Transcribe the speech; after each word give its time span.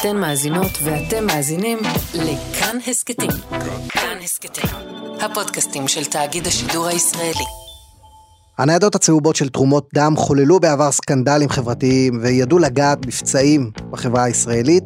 אתן 0.00 0.16
מאזינות 0.16 0.70
ואתם 0.82 1.26
מאזינים 1.26 1.78
לכאן 2.14 2.76
הסכתים. 2.86 3.30
כאן 3.88 4.18
הסכתים, 4.24 4.70
הפודקאסטים 5.20 5.88
של 5.88 6.04
תאגיד 6.04 6.46
השידור 6.46 6.86
הישראלי. 6.86 7.44
הניידות 8.58 8.94
הצהובות 8.94 9.36
של 9.36 9.48
תרומות 9.48 9.88
דם 9.94 10.14
חוללו 10.16 10.60
בעבר 10.60 10.92
סקנדלים 10.92 11.48
חברתיים 11.48 12.20
וידעו 12.22 12.58
לגעת 12.58 13.06
בפצעים 13.06 13.70
בחברה 13.90 14.24
הישראלית, 14.24 14.84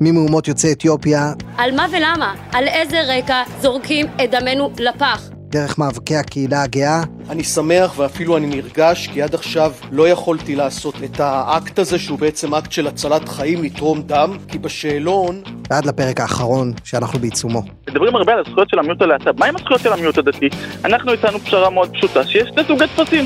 ממהומות 0.00 0.48
יוצאי 0.48 0.72
אתיופיה. 0.72 1.32
על 1.56 1.76
מה 1.76 1.86
ולמה? 1.92 2.34
על 2.52 2.68
איזה 2.68 3.00
רקע 3.00 3.42
זורקים 3.62 4.06
את 4.06 4.30
דמנו 4.30 4.70
לפח? 4.78 5.37
דרך 5.50 5.78
מאבקי 5.78 6.16
הקהילה 6.16 6.62
הגאה. 6.62 7.02
אני 7.30 7.44
שמח 7.44 7.98
ואפילו 7.98 8.36
אני 8.36 8.46
נרגש 8.46 9.08
כי 9.12 9.22
עד 9.22 9.34
עכשיו 9.34 9.72
לא 9.90 10.08
יכולתי 10.08 10.56
לעשות 10.56 10.94
את 11.04 11.20
האקט 11.20 11.78
הזה 11.78 11.98
שהוא 11.98 12.18
בעצם 12.18 12.54
אקט 12.54 12.72
של 12.72 12.86
הצלת 12.86 13.28
חיים, 13.28 13.62
לתרום 13.62 14.02
דם, 14.02 14.36
כי 14.48 14.58
בשאלון... 14.58 15.42
ועד 15.70 15.86
לפרק 15.86 16.20
האחרון 16.20 16.72
שאנחנו 16.84 17.18
בעיצומו. 17.18 17.62
מדברים 17.90 18.16
הרבה 18.16 18.32
על 18.32 18.42
הזכויות 18.46 18.70
של 18.70 18.78
המיעוט 18.78 19.02
הלהט"ב, 19.02 19.40
מה 19.40 19.46
עם 19.46 19.56
הזכויות 19.56 19.80
של 19.80 19.92
המיעוט 19.92 20.18
הדתי? 20.18 20.48
אנחנו 20.84 21.12
הצענו 21.12 21.38
פשרה 21.38 21.70
מאוד 21.70 21.92
פשוטה, 21.92 22.26
שיש 22.26 22.48
שני 22.48 22.62
סוגי 22.66 22.84
טפסים. 22.96 23.24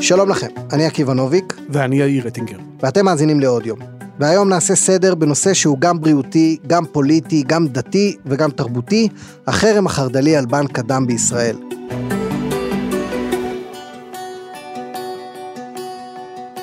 שלום 0.00 0.30
לכם, 0.30 0.46
אני 0.72 0.86
עקיבא 0.86 1.12
נוביק. 1.12 1.54
ואני 1.68 1.96
יאיר 1.96 2.26
רטינגר. 2.26 2.58
ואתם 2.80 3.04
מאזינים 3.04 3.40
לעוד 3.40 3.66
יום. 3.66 3.91
והיום 4.20 4.48
נעשה 4.48 4.74
סדר 4.74 5.14
בנושא 5.14 5.54
שהוא 5.54 5.78
גם 5.78 6.00
בריאותי, 6.00 6.58
גם 6.66 6.84
פוליטי, 6.86 7.42
גם 7.46 7.68
דתי 7.68 8.16
וגם 8.26 8.50
תרבותי, 8.50 9.08
החרם 9.46 9.86
החרד"לי 9.86 10.36
על 10.36 10.46
בנק 10.46 10.78
הדם 10.78 11.06
בישראל. 11.06 11.56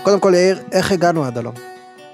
קודם 0.04 0.20
כל, 0.20 0.34
יאיר, 0.36 0.60
איך 0.72 0.92
הגענו 0.92 1.24
עד 1.24 1.38
הלום? 1.38 1.54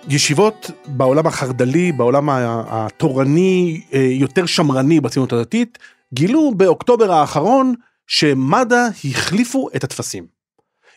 ישיבות 0.09 0.71
בעולם 0.87 1.27
החרד"לי, 1.27 1.91
בעולם 1.91 2.29
התורני, 2.69 3.81
אה, 3.93 3.99
יותר 3.99 4.45
שמרני 4.45 4.99
בציונות 4.99 5.33
הדתית, 5.33 5.77
גילו 6.13 6.51
באוקטובר 6.57 7.11
האחרון 7.11 7.73
שמד"א 8.07 8.87
החליפו 9.05 9.69
את 9.75 9.83
הטפסים. 9.83 10.34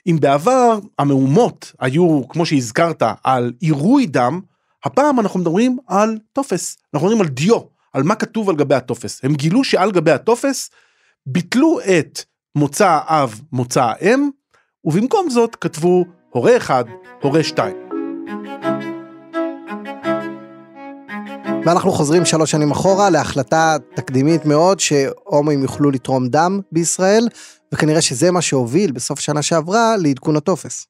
אם 0.07 0.17
בעבר 0.21 0.79
המהומות 0.99 1.73
היו, 1.81 2.29
כמו 2.29 2.47
שהזכרת, 2.47 3.03
על 3.25 3.53
עירוי 3.61 4.07
דם, 4.07 4.41
הפעם 4.85 5.21
אנחנו 5.21 5.41
מדברים 5.41 5.79
על 5.87 6.19
טופס, 6.33 6.77
אנחנו 6.95 7.09
מדברים 7.09 7.23
על 7.23 7.29
דיו, 7.29 7.61
על 7.93 8.03
מה 8.03 8.15
כתוב 8.15 8.51
על 8.51 8.57
גבי 8.57 8.75
הטופס. 8.75 9.21
הם 9.25 9.35
גילו 9.35 9.65
שעל 9.65 9.93
גבי 9.93 10.11
הטופס 10.11 10.71
ביטלו 11.27 11.81
את 11.81 12.21
מוצא 12.55 13.01
האב, 13.03 13.41
מוצא 13.53 13.85
האם, 13.85 14.31
ובמקום 14.85 15.31
זאת 15.31 15.57
כתבו 15.57 16.05
הורה 16.31 16.57
אחד, 16.57 16.85
הורה 17.23 17.43
שתיים. 17.43 17.77
ואנחנו 21.65 21.93
חוזרים 21.93 22.25
שלוש 22.25 22.51
שנים 22.51 22.71
אחורה 22.71 23.11
להחלטה 23.11 23.77
תקדימית 23.95 24.45
מאוד 24.45 24.81
שהומואים 24.81 25.63
יוכלו 25.63 25.91
לתרום 25.91 26.29
דם 26.29 26.61
בישראל, 26.73 27.29
וכנראה 27.73 28.01
שזה 28.01 28.31
מה 28.31 28.43
שהוביל 28.43 28.93
בסוף 28.93 29.21
שנה 29.21 29.43
שעברה 29.43 29.97
לעדכון 29.97 30.37
הטופס. 30.37 30.87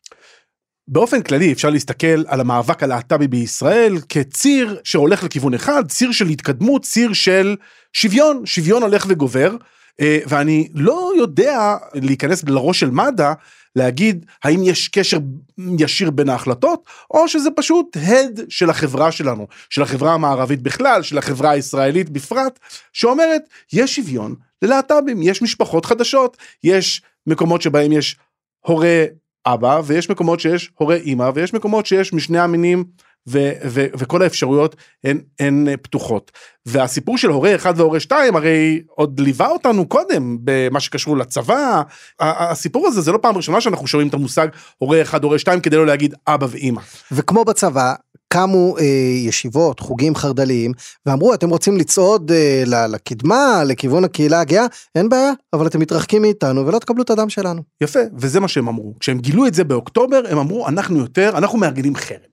באופן 0.88 1.22
כללי 1.22 1.52
אפשר 1.52 1.70
להסתכל 1.70 2.24
על 2.26 2.40
המאבק 2.40 2.82
הלהט"בי 2.82 3.28
בישראל 3.28 3.98
כציר 4.08 4.80
שהולך 4.84 5.24
לכיוון 5.24 5.54
אחד, 5.54 5.88
ציר 5.88 6.12
של 6.12 6.26
התקדמות, 6.26 6.82
ציר 6.82 7.12
של 7.12 7.56
שוויון, 7.92 8.46
שוויון 8.46 8.82
הולך 8.82 9.06
וגובר, 9.08 9.56
אה, 10.00 10.18
ואני 10.26 10.68
לא 10.74 11.12
יודע 11.18 11.76
להיכנס 11.94 12.44
לראש 12.44 12.80
של 12.80 12.90
מד"א 12.90 13.32
להגיד 13.76 14.26
האם 14.44 14.62
יש 14.62 14.88
קשר 14.88 15.18
ישיר 15.78 16.10
בין 16.10 16.28
ההחלטות 16.28 16.84
או 17.10 17.28
שזה 17.28 17.50
פשוט 17.56 17.96
הד 17.96 18.40
של 18.48 18.70
החברה 18.70 19.12
שלנו 19.12 19.46
של 19.70 19.82
החברה 19.82 20.14
המערבית 20.14 20.62
בכלל 20.62 21.02
של 21.02 21.18
החברה 21.18 21.50
הישראלית 21.50 22.10
בפרט 22.10 22.58
שאומרת 22.92 23.42
יש 23.72 23.96
שוויון 23.96 24.34
ללהט"בים 24.62 25.22
יש 25.22 25.42
משפחות 25.42 25.86
חדשות 25.86 26.36
יש 26.64 27.02
מקומות 27.26 27.62
שבהם 27.62 27.92
יש 27.92 28.16
הורה 28.60 29.04
אבא 29.46 29.80
ויש 29.84 30.10
מקומות 30.10 30.40
שיש 30.40 30.70
הורה 30.74 30.96
אמא 30.96 31.30
ויש 31.34 31.54
מקומות 31.54 31.86
שיש 31.86 32.12
משני 32.12 32.38
המינים 32.38 32.84
ו- 33.28 33.52
ו- 33.64 33.86
וכל 33.98 34.22
האפשרויות 34.22 34.76
הן, 35.04 35.20
הן 35.40 35.66
פתוחות. 35.82 36.32
והסיפור 36.66 37.18
של 37.18 37.28
הורה 37.28 37.54
אחד 37.54 37.74
והורה 37.76 38.00
שתיים 38.00 38.36
הרי 38.36 38.82
עוד 38.88 39.20
ליווה 39.20 39.48
אותנו 39.48 39.88
קודם 39.88 40.38
במה 40.44 40.80
שקשור 40.80 41.16
לצבא. 41.16 41.82
הסיפור 42.20 42.86
הזה 42.86 43.00
זה 43.00 43.12
לא 43.12 43.18
פעם 43.22 43.36
ראשונה 43.36 43.60
שאנחנו 43.60 43.86
שומעים 43.86 44.08
את 44.08 44.14
המושג 44.14 44.48
הורה 44.78 45.02
אחד 45.02 45.24
הורה 45.24 45.38
שתיים 45.38 45.60
כדי 45.60 45.76
לא 45.76 45.86
להגיד 45.86 46.14
אבא 46.26 46.46
ואימא. 46.50 46.80
וכמו 47.12 47.44
בצבא 47.44 47.94
קמו 48.28 48.76
אה, 48.78 48.84
ישיבות, 49.26 49.80
חוגים 49.80 50.14
חרד"ליים, 50.14 50.72
ואמרו, 51.06 51.34
אתם 51.34 51.50
רוצים 51.50 51.76
לצעוד 51.76 52.32
אה, 52.32 52.86
לקדמה, 52.88 53.62
לכיוון 53.66 54.04
הקהילה 54.04 54.40
הגאה, 54.40 54.66
אין 54.94 55.08
בעיה, 55.08 55.32
אבל 55.52 55.66
אתם 55.66 55.80
מתרחקים 55.80 56.22
מאיתנו 56.22 56.66
ולא 56.66 56.78
תקבלו 56.78 57.02
את 57.02 57.10
הדם 57.10 57.28
שלנו. 57.28 57.62
יפה, 57.80 58.00
וזה 58.16 58.40
מה 58.40 58.48
שהם 58.48 58.68
אמרו. 58.68 58.94
כשהם 59.00 59.18
גילו 59.18 59.46
את 59.46 59.54
זה 59.54 59.64
באוקטובר, 59.64 60.22
הם 60.30 60.38
אמרו, 60.38 60.68
אנחנו 60.68 60.98
יותר, 60.98 61.32
אנחנו 61.38 61.58
מארגנים 61.58 61.96
חרם. 61.96 62.28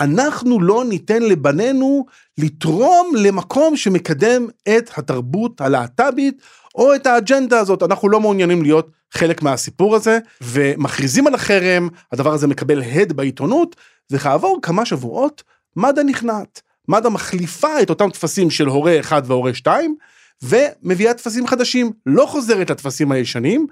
אנחנו 0.00 0.60
לא 0.60 0.84
ניתן 0.88 1.22
לבנינו 1.22 2.06
לתרום 2.38 3.12
למקום 3.16 3.76
שמקדם 3.76 4.46
את 4.68 4.90
התרבות 4.96 5.60
הלהט"בית 5.60 6.42
או 6.74 6.94
את 6.94 7.06
האג'נדה 7.06 7.58
הזאת, 7.58 7.82
אנחנו 7.82 8.08
לא 8.08 8.20
מעוניינים 8.20 8.62
להיות 8.62 8.90
חלק 9.12 9.42
מהסיפור 9.42 9.96
הזה, 9.96 10.18
ומכריזים 10.40 11.26
על 11.26 11.34
החרם, 11.34 11.88
הדבר 12.12 12.32
הזה 12.32 12.46
מקבל 12.46 12.82
הד 12.82 13.12
בעיתונות, 13.12 13.76
וכעבור 14.12 14.58
כמה 14.62 14.86
שבועות 14.86 15.42
מד"א 15.76 16.02
נכנעת. 16.02 16.62
מד"א 16.88 17.08
מחליפה 17.08 17.82
את 17.82 17.90
אותם 17.90 18.10
טפסים 18.10 18.50
של 18.50 18.66
הורה 18.66 19.00
1 19.00 19.22
והורה 19.26 19.54
2, 19.54 19.96
ומביאה 20.42 21.14
טפסים 21.14 21.46
חדשים, 21.46 21.92
לא 22.06 22.26
חוזרת 22.26 22.70
לטפסים 22.70 23.12
הישנים, 23.12 23.66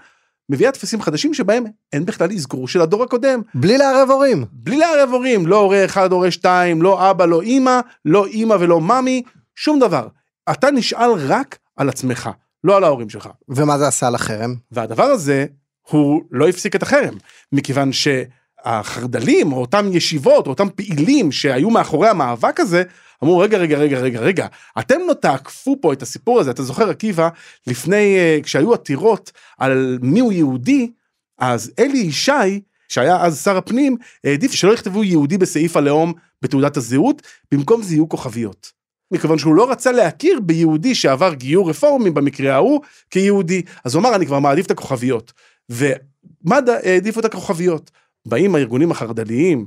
מביאה 0.49 0.73
טפסים 0.73 1.03
חדשים 1.03 1.35
שבהם 1.35 1.65
אין 1.93 2.05
בכלל 2.05 2.33
אזכור 2.33 2.69
של 2.69 2.81
הדור 2.81 3.03
הקודם. 3.03 3.41
בלי 3.55 3.79
לערב 3.79 4.11
הורים. 4.11 4.45
בלי 4.53 4.77
לערב 4.77 5.09
הורים, 5.13 5.47
לא 5.47 5.57
הורה 5.57 5.85
אחד, 5.85 6.13
הורה 6.13 6.31
שתיים, 6.31 6.83
לא 6.83 7.11
אבא, 7.11 7.27
לא 7.27 7.43
אימא, 7.43 7.81
לא 8.05 8.27
אימא 8.27 8.57
ולא 8.61 8.81
מאמי, 8.81 9.23
שום 9.57 9.79
דבר. 9.79 10.09
אתה 10.51 10.71
נשאל 10.71 11.11
רק 11.29 11.59
על 11.77 11.89
עצמך, 11.89 12.31
לא 12.65 12.77
על 12.77 12.85
ההורים 12.85 13.09
שלך. 13.09 13.29
ומה 13.49 13.79
זה 13.79 13.89
עשה 13.89 14.11
לחרם? 14.11 14.55
והדבר 14.73 15.05
הזה, 15.05 15.47
הוא 15.91 16.23
לא 16.31 16.49
הפסיק 16.49 16.77
את 16.77 16.83
החרם, 16.83 17.15
מכיוון 17.53 17.93
שהחרד"לים, 18.65 19.53
או 19.53 19.61
אותם 19.61 19.91
ישיבות, 19.93 20.47
או 20.47 20.51
אותם 20.51 20.69
פעילים 20.75 21.33
שהיו 21.33 21.71
מאחורי 21.71 22.09
המאבק 22.09 22.61
הזה, 22.61 22.83
אמרו 23.25 23.39
רגע 23.39 23.59
רגע 23.59 23.79
רגע 23.79 23.99
רגע 23.99 24.21
רגע 24.21 24.47
אתם 24.79 25.01
לא 25.09 25.15
תעקפו 25.15 25.77
פה 25.81 25.93
את 25.93 26.03
הסיפור 26.03 26.41
הזה 26.41 26.51
אתה 26.51 26.63
זוכר 26.63 26.91
עקיבא 26.91 27.29
לפני 27.67 28.17
uh, 28.17 28.45
כשהיו 28.45 28.75
עתירות 28.75 29.33
על 29.59 29.99
מי 30.03 30.21
הוא 30.21 30.33
יהודי 30.33 30.91
אז 31.39 31.73
אלי 31.79 31.99
ישי 31.99 32.61
שהיה 32.89 33.21
אז 33.21 33.43
שר 33.45 33.57
הפנים 33.57 33.97
העדיף 34.25 34.53
שלא 34.53 34.73
יכתבו 34.73 35.05
יהודי 35.05 35.39
בסעיף 35.39 35.77
הלאום 35.77 36.13
בתעודת 36.43 36.77
הזהות 36.77 37.23
במקום 37.53 37.83
זה 37.83 37.95
יהיו 37.95 38.09
כוכביות. 38.09 38.73
מכיוון 39.11 39.39
שהוא 39.39 39.55
לא 39.55 39.71
רצה 39.71 39.93
להכיר 39.93 40.41
ביהודי 40.41 40.95
שעבר 40.95 41.35
גיור 41.35 41.71
רפורמי 41.71 42.11
במקרה 42.11 42.55
ההוא 42.55 42.81
כיהודי 43.11 43.63
אז 43.85 43.95
הוא 43.95 44.01
אמר 44.01 44.15
אני 44.15 44.27
כבר 44.27 44.39
מעדיף 44.39 44.67
את 44.67 44.71
הכוכביות 44.71 45.33
ומד"א 45.71 46.73
העדיפו 46.85 47.21
את 47.21 47.25
הכוכביות. 47.25 47.91
באים 48.27 48.55
הארגונים 48.55 48.91
החרד"ליים 48.91 49.67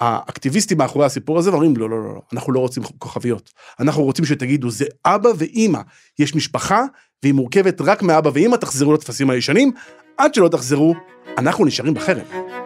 האקטיביסטים 0.00 0.78
מאחורי 0.78 1.06
הסיפור 1.06 1.38
הזה 1.38 1.50
ואומרים 1.50 1.76
לא 1.76 1.90
לא 1.90 2.04
לא 2.04 2.14
לא 2.14 2.20
אנחנו 2.32 2.52
לא 2.52 2.60
רוצים 2.60 2.82
כוכביות. 2.98 3.50
אנחנו 3.80 4.02
רוצים 4.02 4.24
שתגידו 4.24 4.70
זה 4.70 4.84
אבא 5.04 5.28
ואימא. 5.38 5.80
יש 6.18 6.34
משפחה 6.34 6.84
והיא 7.22 7.34
מורכבת 7.34 7.80
רק 7.80 8.02
מאבא 8.02 8.30
ואימא 8.34 8.56
תחזרו 8.56 8.92
לטפסים 8.92 9.30
הישנים. 9.30 9.72
עד 10.18 10.34
שלא 10.34 10.48
תחזרו 10.48 10.94
אנחנו 11.38 11.64
נשארים 11.64 11.94
בחרם. 11.94 12.59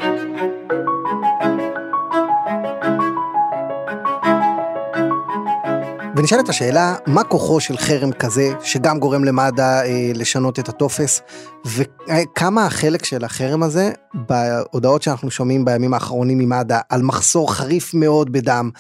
ונשאלת 6.17 6.49
השאלה, 6.49 6.97
מה 7.07 7.25
כוחו 7.25 7.61
של 7.61 7.77
חרם 7.77 8.13
כזה, 8.13 8.53
שגם 8.63 8.99
גורם 8.99 9.25
למד"א 9.25 9.63
אה, 9.63 10.11
לשנות 10.15 10.59
את 10.59 10.69
הטופס, 10.69 11.21
וכמה 11.67 12.67
החלק 12.67 13.05
של 13.05 13.25
החרם 13.25 13.63
הזה, 13.63 13.93
בהודעות 14.15 15.03
שאנחנו 15.03 15.31
שומעים 15.31 15.65
בימים 15.65 15.95
האחרונים 15.95 16.39
ממד"א, 16.39 16.81
על 16.89 17.03
מחסור 17.03 17.55
חריף 17.55 17.95
מאוד 17.95 18.33
בדם, 18.33 18.71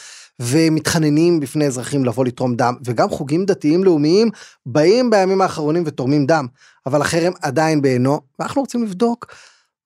ומתחננים 0.40 1.40
בפני 1.40 1.66
אזרחים 1.66 2.04
לבוא 2.04 2.24
לתרום 2.24 2.56
דם, 2.56 2.74
וגם 2.84 3.10
חוגים 3.10 3.44
דתיים 3.44 3.84
לאומיים 3.84 4.30
באים 4.66 5.10
בימים 5.10 5.40
האחרונים 5.40 5.82
ותורמים 5.86 6.26
דם, 6.26 6.46
אבל 6.86 7.00
החרם 7.00 7.32
עדיין 7.42 7.82
בעינו, 7.82 8.20
ואנחנו 8.38 8.60
רוצים 8.60 8.84
לבדוק 8.84 9.26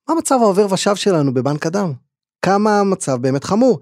מה 0.09 0.15
מצב 0.15 0.35
העובר 0.41 0.73
ושב 0.73 0.95
שלנו 0.95 1.33
בבנק 1.33 1.65
הדם, 1.65 1.93
כמה 2.41 2.79
המצב 2.79 3.15
באמת 3.15 3.43
חמור. 3.43 3.79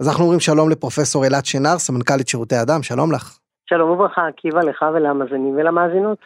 אז 0.00 0.08
אנחנו 0.08 0.24
אומרים 0.24 0.40
שלום 0.40 0.70
לפרופסור 0.70 1.24
אילת 1.24 1.46
שנר, 1.46 1.78
סמנכ"לית 1.78 2.28
שירותי 2.28 2.54
אדם, 2.62 2.82
שלום 2.82 3.12
לך. 3.12 3.38
שלום 3.70 3.90
וברכה, 3.90 4.26
עקיבא 4.26 4.60
לך 4.60 4.84
ולמאזינים 4.94 5.54
ולמאזינות. 5.56 6.18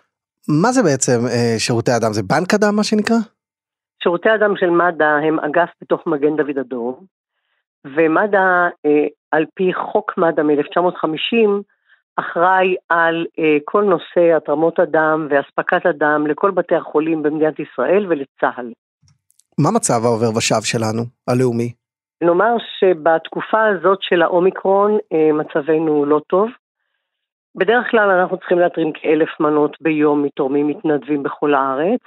מה 0.63 0.73
זה 0.73 0.83
בעצם 0.83 1.27
אה, 1.27 1.59
שירותי 1.59 1.91
אדם? 1.97 2.13
זה 2.13 2.23
בנק 2.23 2.55
אדם 2.55 2.77
מה 2.77 2.85
שנקרא? 2.85 3.17
שירותי 4.03 4.31
הדם 4.31 4.55
של 4.57 4.71
מד"א 4.71 5.05
הם 5.05 5.41
אגף 5.41 5.69
בתוך 5.83 6.07
מגן 6.07 6.37
דוד 6.37 6.59
אדום, 6.61 6.95
ומד"א, 7.85 8.39
אה, 8.87 9.07
על 9.31 9.45
פי 9.55 9.71
חוק 9.75 10.13
מד"א 10.19 10.43
מ-1950, 10.43 11.63
אחראי 12.17 12.75
על 12.89 13.27
אה, 13.39 13.57
כל 13.65 13.85
נושא 13.85 14.37
התרמות 14.37 14.79
הדם 14.79 15.29
ואספקת 15.31 15.87
הדם 15.87 16.27
לכל 16.27 16.51
בתי 16.51 16.75
החולים 16.75 17.23
במדינת 17.23 17.55
ישראל 17.59 18.07
ולצה"ל. 18.09 18.73
מה 19.59 19.71
מצב 19.71 20.01
העובר 20.05 20.37
ושב 20.37 20.63
שלנו, 20.63 21.03
הלאומי? 21.29 21.84
נאמר 22.25 22.57
שבתקופה 22.79 23.65
הזאת 23.67 23.99
של 24.03 24.23
האומיקרון 24.23 24.99
אה, 25.13 25.33
מצבנו 25.33 26.05
לא 26.05 26.21
טוב. 26.27 26.49
בדרך 27.57 27.91
כלל 27.91 28.11
אנחנו 28.11 28.37
צריכים 28.39 28.59
להתרים 28.59 28.93
כאלף 28.95 29.29
מנות 29.41 29.77
ביום 29.81 30.23
מתורמים 30.23 30.67
מתנדבים 30.69 31.23
בכל 31.23 31.55
הארץ, 31.55 32.01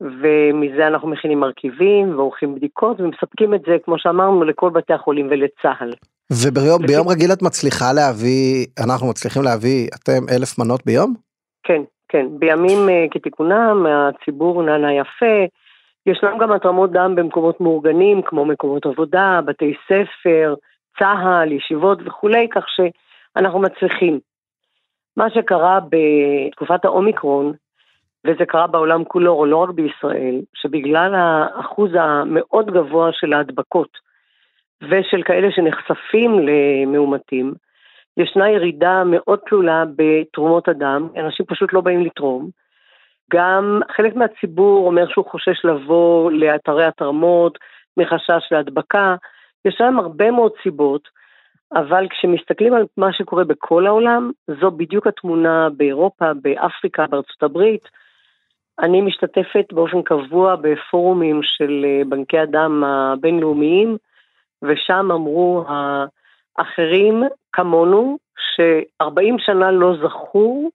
ומזה 0.00 0.86
אנחנו 0.86 1.08
מכינים 1.08 1.40
מרכיבים 1.40 2.18
ועורכים 2.18 2.54
בדיקות 2.54 3.00
ומספקים 3.00 3.54
את 3.54 3.60
זה, 3.66 3.76
כמו 3.84 3.98
שאמרנו, 3.98 4.44
לכל 4.44 4.70
בתי 4.70 4.92
החולים 4.92 5.26
ולצה"ל. 5.30 5.92
וביום 6.32 6.82
לפי- 6.84 7.12
רגיל 7.12 7.32
את 7.32 7.42
מצליחה 7.42 7.92
להביא, 7.92 8.66
אנחנו 8.84 9.06
מצליחים 9.10 9.42
להביא, 9.42 9.88
אתם 9.94 10.22
אלף 10.36 10.58
מנות 10.58 10.80
ביום? 10.86 11.14
כן, 11.62 11.82
כן. 12.08 12.26
בימים 12.38 12.88
אה, 12.88 13.06
כתיקונם, 13.10 13.86
הציבור 13.88 14.62
נענה 14.62 14.92
יפה. 14.94 15.36
ישנם 16.06 16.38
גם 16.38 16.52
התרמות 16.52 16.92
דם 16.92 17.14
במקומות 17.14 17.60
מאורגנים, 17.60 18.22
כמו 18.22 18.44
מקומות 18.44 18.86
עבודה, 18.86 19.40
בתי 19.44 19.74
ספר, 19.84 20.54
צה"ל, 20.98 21.52
ישיבות 21.52 21.98
וכולי, 22.04 22.48
כך 22.48 22.64
שאנחנו 22.68 23.58
מצליחים. 23.58 24.20
מה 25.16 25.30
שקרה 25.30 25.78
בתקופת 25.90 26.84
האומיקרון, 26.84 27.52
וזה 28.26 28.46
קרה 28.46 28.66
בעולם 28.66 29.04
כולו, 29.04 29.44
לא 29.44 29.56
רק 29.56 29.70
בישראל, 29.70 30.40
שבגלל 30.54 31.14
האחוז 31.14 31.90
המאוד 31.94 32.70
גבוה 32.70 33.12
של 33.12 33.32
ההדבקות 33.32 33.98
ושל 34.82 35.22
כאלה 35.22 35.48
שנחשפים 35.50 36.30
למאומתים, 36.38 37.54
ישנה 38.16 38.50
ירידה 38.50 39.02
מאוד 39.04 39.38
תלולה 39.48 39.84
בתרומות 39.96 40.68
הדם, 40.68 41.08
אנשים 41.16 41.46
פשוט 41.46 41.72
לא 41.72 41.80
באים 41.80 42.00
לתרום. 42.04 42.50
גם 43.34 43.80
חלק 43.96 44.16
מהציבור 44.16 44.86
אומר 44.86 45.08
שהוא 45.08 45.24
חושש 45.30 45.64
לבוא 45.64 46.30
לאתרי 46.32 46.84
התרמות 46.84 47.58
מחשש 47.96 48.48
להדבקה. 48.50 49.14
יש 49.64 49.80
להם 49.80 49.98
הרבה 49.98 50.30
מאוד 50.30 50.52
סיבות, 50.62 51.08
אבל 51.72 52.06
כשמסתכלים 52.10 52.74
על 52.74 52.86
מה 52.96 53.12
שקורה 53.12 53.44
בכל 53.44 53.86
העולם, 53.86 54.30
זו 54.60 54.70
בדיוק 54.70 55.06
התמונה 55.06 55.68
באירופה, 55.76 56.34
באפריקה, 56.42 57.06
בארצות 57.06 57.42
הברית. 57.42 57.88
אני 58.78 59.00
משתתפת 59.00 59.72
באופן 59.72 60.02
קבוע 60.02 60.56
בפורומים 60.56 61.40
של 61.42 61.84
אה, 61.84 62.02
בנקי 62.08 62.38
הדם 62.38 62.84
הבינלאומיים, 62.84 63.96
ושם 64.62 65.10
אמרו 65.12 65.64
האחרים 66.58 67.22
כמונו, 67.52 68.18
ש-40 68.56 69.34
שנה 69.38 69.70
לא 69.70 69.94
זכו 70.02 70.70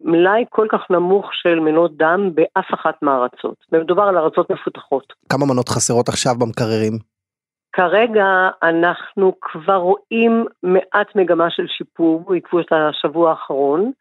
מלאי 0.00 0.44
כל 0.50 0.66
כך 0.70 0.90
נמוך 0.90 1.30
של 1.32 1.60
מנות 1.60 1.96
דם 1.96 2.30
באף 2.34 2.74
אחת 2.74 3.02
מהארצות. 3.02 3.56
ומדובר 3.72 4.02
על 4.02 4.18
ארצות 4.18 4.50
מפותחות. 4.50 5.12
כמה 5.28 5.46
מנות 5.46 5.68
חסרות 5.68 6.08
עכשיו 6.08 6.32
במקררים? 6.38 6.92
כרגע 7.72 8.26
אנחנו 8.62 9.32
כבר 9.40 9.76
רואים 9.76 10.44
מעט 10.62 11.16
מגמה 11.16 11.50
של 11.50 11.66
שיפור, 11.78 12.34
עקבו 12.36 12.60
את 12.60 12.72
השבוע 12.72 13.30
האחרון. 13.30 13.92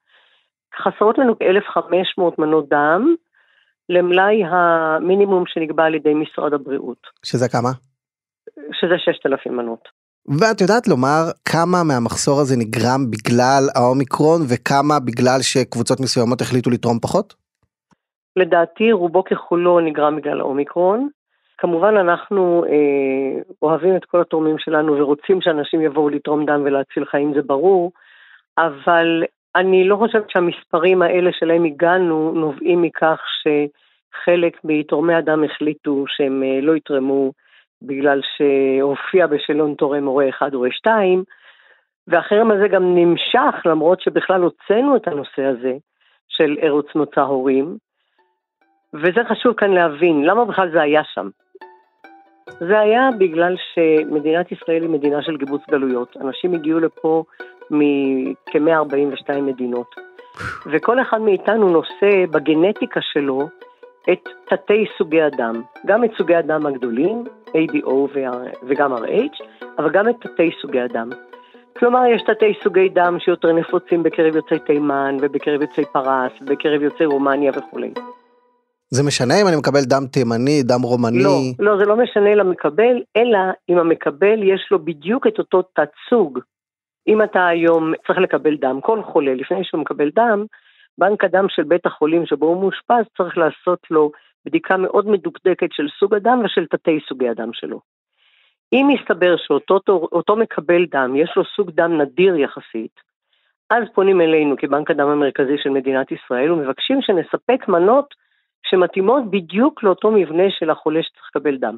חסרות 0.83 1.17
לנו 1.17 1.35
כ-1,500 1.39 2.21
מנות 2.37 2.69
דם 2.69 3.15
למלאי 3.89 4.43
המינימום 4.45 5.43
שנקבע 5.47 5.83
על 5.83 5.95
ידי 5.95 6.13
משרד 6.13 6.53
הבריאות, 6.53 7.07
שזה 7.23 7.49
כמה? 7.49 7.69
שזה 8.71 8.95
6,000 8.97 9.57
מנות. 9.57 9.89
ואת 10.27 10.61
יודעת 10.61 10.87
לומר 10.87 11.23
כמה 11.51 11.77
מהמחסור 11.83 12.39
הזה 12.41 12.55
נגרם 12.57 13.01
בגלל 13.11 13.63
האומיקרון 13.75 14.41
וכמה 14.49 14.99
בגלל 14.99 15.39
שקבוצות 15.41 15.99
מסוימות 15.99 16.41
החליטו 16.41 16.69
לתרום 16.69 16.99
פחות? 16.99 17.33
לדעתי 18.35 18.91
רובו 18.91 19.23
ככולו 19.23 19.79
נגרם 19.79 20.15
בגלל 20.15 20.39
האומיקרון. 20.39 21.09
כמובן 21.57 21.97
אנחנו 21.97 22.65
אה, 22.67 23.41
אוהבים 23.61 23.95
את 23.95 24.05
כל 24.05 24.21
התורמים 24.21 24.57
שלנו 24.59 24.97
ורוצים 24.97 25.41
שאנשים 25.41 25.81
יבואו 25.81 26.09
לתרום 26.09 26.45
דם 26.45 26.61
ולהציל 26.65 27.05
חיים, 27.05 27.33
זה 27.33 27.41
ברור, 27.41 27.91
אבל 28.57 29.23
אני 29.55 29.87
לא 29.87 29.95
חושבת 29.95 30.29
שהמספרים 30.29 31.01
האלה 31.01 31.29
שלהם 31.33 31.63
הגענו 31.63 32.31
נובעים 32.35 32.81
מכך 32.81 33.19
שחלק 33.41 34.57
מתורמי 34.63 35.13
הדם 35.13 35.43
החליטו 35.43 36.05
שהם 36.07 36.43
אה, 36.43 36.61
לא 36.61 36.75
יתרמו 36.75 37.31
בגלל 37.81 38.21
שהופיע 38.37 39.27
בשאלון 39.27 39.73
תורם 39.73 40.05
הורה 40.05 40.29
אחד 40.29 40.53
הורה 40.53 40.69
שתיים, 40.71 41.23
והחרם 42.07 42.51
הזה 42.51 42.67
גם 42.67 42.95
נמשך 42.95 43.65
למרות 43.65 44.01
שבכלל 44.01 44.41
הוצאנו 44.41 44.95
את 44.95 45.07
הנושא 45.07 45.43
הזה 45.43 45.73
של 46.27 46.57
ארץ 46.63 46.85
מוצא 46.95 47.21
הורים, 47.21 47.77
וזה 48.93 49.21
חשוב 49.29 49.53
כאן 49.53 49.71
להבין, 49.71 50.23
למה 50.25 50.45
בכלל 50.45 50.71
זה 50.71 50.81
היה 50.81 51.01
שם? 51.03 51.29
זה 52.49 52.79
היה 52.79 53.09
בגלל 53.19 53.55
שמדינת 53.73 54.51
ישראל 54.51 54.81
היא 54.81 54.89
מדינה 54.89 55.21
של 55.21 55.37
קיבוץ 55.37 55.61
גלויות. 55.71 56.17
אנשים 56.21 56.53
הגיעו 56.53 56.79
לפה 56.79 57.23
מכ-142 57.71 59.41
מדינות, 59.41 59.95
וכל 60.65 61.01
אחד 61.01 61.21
מאיתנו 61.21 61.69
נושא 61.69 62.25
בגנטיקה 62.31 62.99
שלו 63.01 63.47
את 64.11 64.29
תתי 64.49 64.85
סוגי 64.97 65.21
הדם, 65.21 65.61
גם 65.85 66.03
את 66.03 66.09
סוגי 66.17 66.35
הדם 66.35 66.65
הגדולים, 66.65 67.23
ABO 67.47 67.93
וגם 68.67 68.93
RH, 68.93 69.43
אבל 69.77 69.91
גם 69.91 70.09
את 70.09 70.15
תתי 70.19 70.49
סוגי 70.61 70.79
הדם. 70.79 71.09
כלומר, 71.77 72.05
יש 72.05 72.21
תתי 72.21 72.53
סוגי 72.63 72.89
דם 72.89 73.17
שיותר 73.19 73.53
נפוצים 73.53 74.03
בקרב 74.03 74.35
יוצאי 74.35 74.59
תימן 74.59 75.17
ובקרב 75.21 75.61
יוצאי 75.61 75.85
פרס 75.93 76.31
ובקרב 76.41 76.81
יוצאי 76.81 77.05
רומניה 77.05 77.51
וכולי. 77.55 77.93
זה 78.89 79.03
משנה 79.03 79.33
אם 79.41 79.47
אני 79.47 79.55
מקבל 79.55 79.83
דם 79.83 80.03
תימני, 80.11 80.63
דם 80.63 80.81
רומני? 80.81 81.23
לא, 81.23 81.39
לא, 81.59 81.77
זה 81.77 81.85
לא 81.85 81.95
משנה 81.97 82.35
למקבל, 82.35 83.01
אלא 83.17 83.39
אם 83.69 83.77
המקבל 83.77 84.43
יש 84.43 84.67
לו 84.71 84.85
בדיוק 84.85 85.27
את 85.27 85.39
אותו 85.39 85.61
תת 85.61 85.89
סוג. 86.09 86.39
אם 87.07 87.23
אתה 87.23 87.47
היום 87.47 87.93
צריך 88.07 88.19
לקבל 88.19 88.55
דם, 88.55 88.79
כל 88.81 89.01
חולה, 89.03 89.33
לפני 89.33 89.63
שהוא 89.63 89.81
מקבל 89.81 90.09
דם, 90.15 90.45
בנק 90.97 91.23
הדם 91.23 91.45
של 91.49 91.63
בית 91.63 91.85
החולים 91.85 92.25
שבו 92.25 92.45
הוא 92.45 92.61
מאושפז 92.61 93.05
צריך 93.17 93.37
לעשות 93.37 93.79
לו 93.91 94.11
בדיקה 94.45 94.77
מאוד 94.77 95.07
מדוקדקת 95.07 95.71
של 95.71 95.87
סוג 95.99 96.15
הדם 96.15 96.41
ושל 96.45 96.65
תתי 96.65 96.99
סוגי 97.07 97.29
הדם 97.29 97.49
שלו. 97.53 97.79
אם 98.73 98.87
יסתבר 98.89 99.35
שאותו 99.37 99.79
אותו 100.11 100.35
מקבל 100.35 100.85
דם, 100.85 101.15
יש 101.15 101.33
לו 101.35 101.43
סוג 101.55 101.71
דם 101.71 102.01
נדיר 102.01 102.35
יחסית, 102.35 102.99
אז 103.69 103.83
פונים 103.93 104.21
אלינו 104.21 104.55
כבנק 104.57 104.91
הדם 104.91 105.07
המרכזי 105.07 105.57
של 105.63 105.69
מדינת 105.69 106.11
ישראל 106.11 106.51
ומבקשים 106.51 107.01
שנספק 107.01 107.67
מנות 107.67 108.13
שמתאימות 108.69 109.31
בדיוק 109.31 109.83
לאותו 109.83 110.11
מבנה 110.11 110.43
של 110.49 110.69
החולה 110.69 111.03
שצריך 111.03 111.29
לקבל 111.35 111.57
דם. 111.57 111.77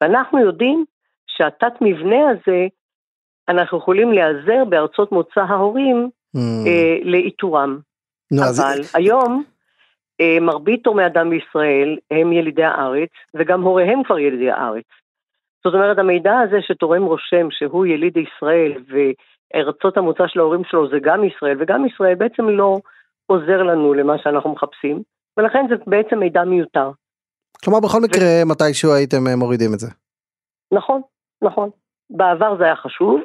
ואנחנו 0.00 0.38
יודעים 0.38 0.84
שהתת 1.26 1.72
מבנה 1.80 2.30
הזה, 2.30 2.66
אנחנו 3.48 3.78
יכולים 3.78 4.12
להיעזר 4.12 4.64
בארצות 4.64 5.12
מוצא 5.12 5.40
ההורים 5.40 6.10
Mm. 6.36 6.66
אה, 6.66 6.96
לאיתורם. 7.04 7.78
נו, 8.30 8.42
אז- 8.42 8.60
אבל 8.60 8.80
היום 8.94 9.44
אה, 10.20 10.40
מרבית 10.40 10.84
תורמי 10.84 11.04
הדם 11.04 11.30
בישראל 11.30 11.98
הם 12.10 12.32
ילידי 12.32 12.64
הארץ, 12.64 13.10
וגם 13.34 13.62
הוריהם 13.62 14.02
כבר 14.04 14.18
ילידי 14.18 14.50
הארץ. 14.50 14.84
זאת 15.64 15.74
אומרת, 15.74 15.98
המידע 15.98 16.38
הזה 16.38 16.56
שתורם 16.60 17.02
רושם 17.02 17.46
שהוא 17.50 17.86
יליד 17.86 18.16
ישראל, 18.16 18.72
וארצות 18.88 19.96
המוצא 19.96 20.24
של 20.26 20.40
ההורים 20.40 20.62
שלו 20.64 20.88
זה 20.90 20.96
גם 21.02 21.24
ישראל, 21.24 21.56
וגם 21.60 21.86
ישראל 21.86 22.14
בעצם 22.14 22.48
לא 22.48 22.78
עוזר 23.26 23.62
לנו 23.62 23.94
למה 23.94 24.18
שאנחנו 24.18 24.52
מחפשים, 24.52 25.02
ולכן 25.36 25.66
זה 25.68 25.74
בעצם 25.86 26.18
מידע 26.18 26.44
מיותר. 26.44 26.90
כלומר 27.64 27.80
בכל 27.80 27.98
מקרה 28.00 28.44
מתישהו 28.46 28.92
הייתם 28.92 29.26
אה, 29.26 29.36
מורידים 29.36 29.74
את 29.74 29.78
זה. 29.78 29.90
נכון, 30.72 31.00
נכון. 31.42 31.70
בעבר 32.10 32.56
זה 32.58 32.64
היה 32.64 32.76
חשוב, 32.76 33.20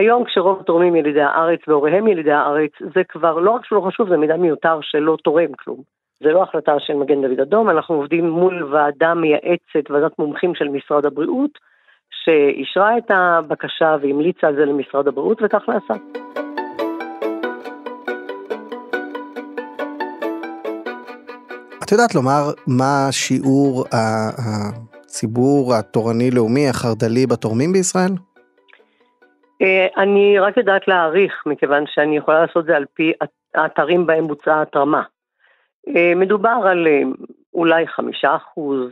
היום 0.00 0.24
כשרוב 0.24 0.60
התורמים 0.60 0.96
ילידי 0.96 1.20
הארץ 1.20 1.60
והוריהם 1.68 2.06
ילידי 2.08 2.32
הארץ, 2.32 2.70
זה 2.94 3.02
כבר 3.08 3.38
לא 3.38 3.50
רק 3.50 3.64
שלא 3.64 3.80
חשוב, 3.80 4.08
זה 4.08 4.16
מידע 4.16 4.36
מיותר 4.36 4.78
שלא 4.82 5.16
תורם 5.24 5.52
כלום. 5.64 5.80
זה 6.22 6.28
לא 6.28 6.42
החלטה 6.42 6.72
של 6.78 6.94
מגן 6.94 7.22
דוד 7.22 7.40
אדום, 7.40 7.70
אנחנו 7.70 7.94
עובדים 7.94 8.30
מול 8.30 8.74
ועדה 8.74 9.14
מייעצת, 9.14 9.90
ועדת 9.90 10.18
מומחים 10.18 10.54
של 10.54 10.68
משרד 10.68 11.06
הבריאות, 11.06 11.50
שאישרה 12.24 12.98
את 12.98 13.10
הבקשה 13.10 13.96
והמליצה 14.02 14.46
על 14.46 14.54
זה 14.54 14.64
למשרד 14.64 15.08
הבריאות, 15.08 15.38
וכך 15.42 15.62
נעשה. 15.68 15.94
את 21.84 21.92
יודעת 21.92 22.14
לומר 22.14 22.42
מה 22.66 23.08
שיעור 23.10 23.84
הציבור 23.92 25.74
התורני-לאומי 25.74 26.68
החרד"לי 26.68 27.26
בתורמים 27.26 27.72
בישראל? 27.72 28.29
אה, 29.62 30.02
אני 30.02 30.38
רק 30.38 30.56
יודעת 30.56 30.88
להעריך, 30.88 31.42
מכיוון 31.46 31.84
שאני 31.86 32.16
יכולה 32.16 32.40
לעשות 32.40 32.64
זה 32.66 32.76
על 32.76 32.84
פי 32.94 33.12
האתרים 33.54 34.06
בהם 34.06 34.26
בוצעה 34.26 34.62
התרמה. 34.62 35.02
אה, 35.88 36.12
מדובר 36.16 36.56
על 36.70 36.86
אה, 36.86 37.02
אולי 37.54 37.86
חמישה 37.86 38.36
אחוז, 38.36 38.90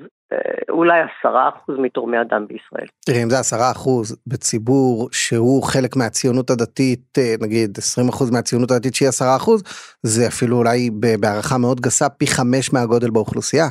אולי 0.69 1.01
עשרה 1.01 1.49
אחוז 1.49 1.77
מתורמי 1.79 2.17
הדם 2.17 2.47
בישראל. 2.49 2.87
תראי, 3.07 3.23
אם 3.23 3.31
זה 3.31 3.39
עשרה 3.39 3.71
אחוז 3.71 4.17
בציבור 4.27 5.09
שהוא 5.13 5.63
חלק 5.63 5.97
מהציונות 5.97 6.51
הדתית, 6.51 7.19
נגיד 7.41 7.71
20 7.79 8.09
אחוז 8.09 8.31
מהציונות 8.31 8.71
הדתית 8.71 8.95
שהיא 8.95 9.09
עשרה 9.09 9.37
אחוז, 9.37 9.63
זה 10.03 10.27
אפילו 10.29 10.57
אולי 10.57 10.91
בהערכה 11.21 11.59
מאוד 11.59 11.81
גסה 11.81 12.09
פי 12.09 12.27
חמש 12.27 12.73
מהגודל 12.73 13.11
באוכלוסייה. 13.11 13.65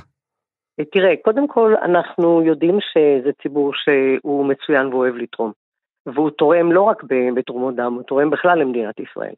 תראה, 0.91 1.13
קודם 1.23 1.47
כל 1.47 1.73
אנחנו 1.81 2.41
יודעים 2.45 2.77
שזה 2.81 3.31
ציבור 3.43 3.71
שהוא 3.73 4.45
מצוין 4.45 4.87
ואוהב 4.87 5.15
לתרום. 5.15 5.51
והוא 6.13 6.29
תורם 6.29 6.71
לא 6.71 6.81
רק 6.81 7.03
בתרומות 7.35 7.75
דם, 7.75 7.93
הוא 7.93 8.03
תורם 8.03 8.29
בכלל 8.29 8.59
למדינת 8.59 8.99
ישראל. 8.99 9.33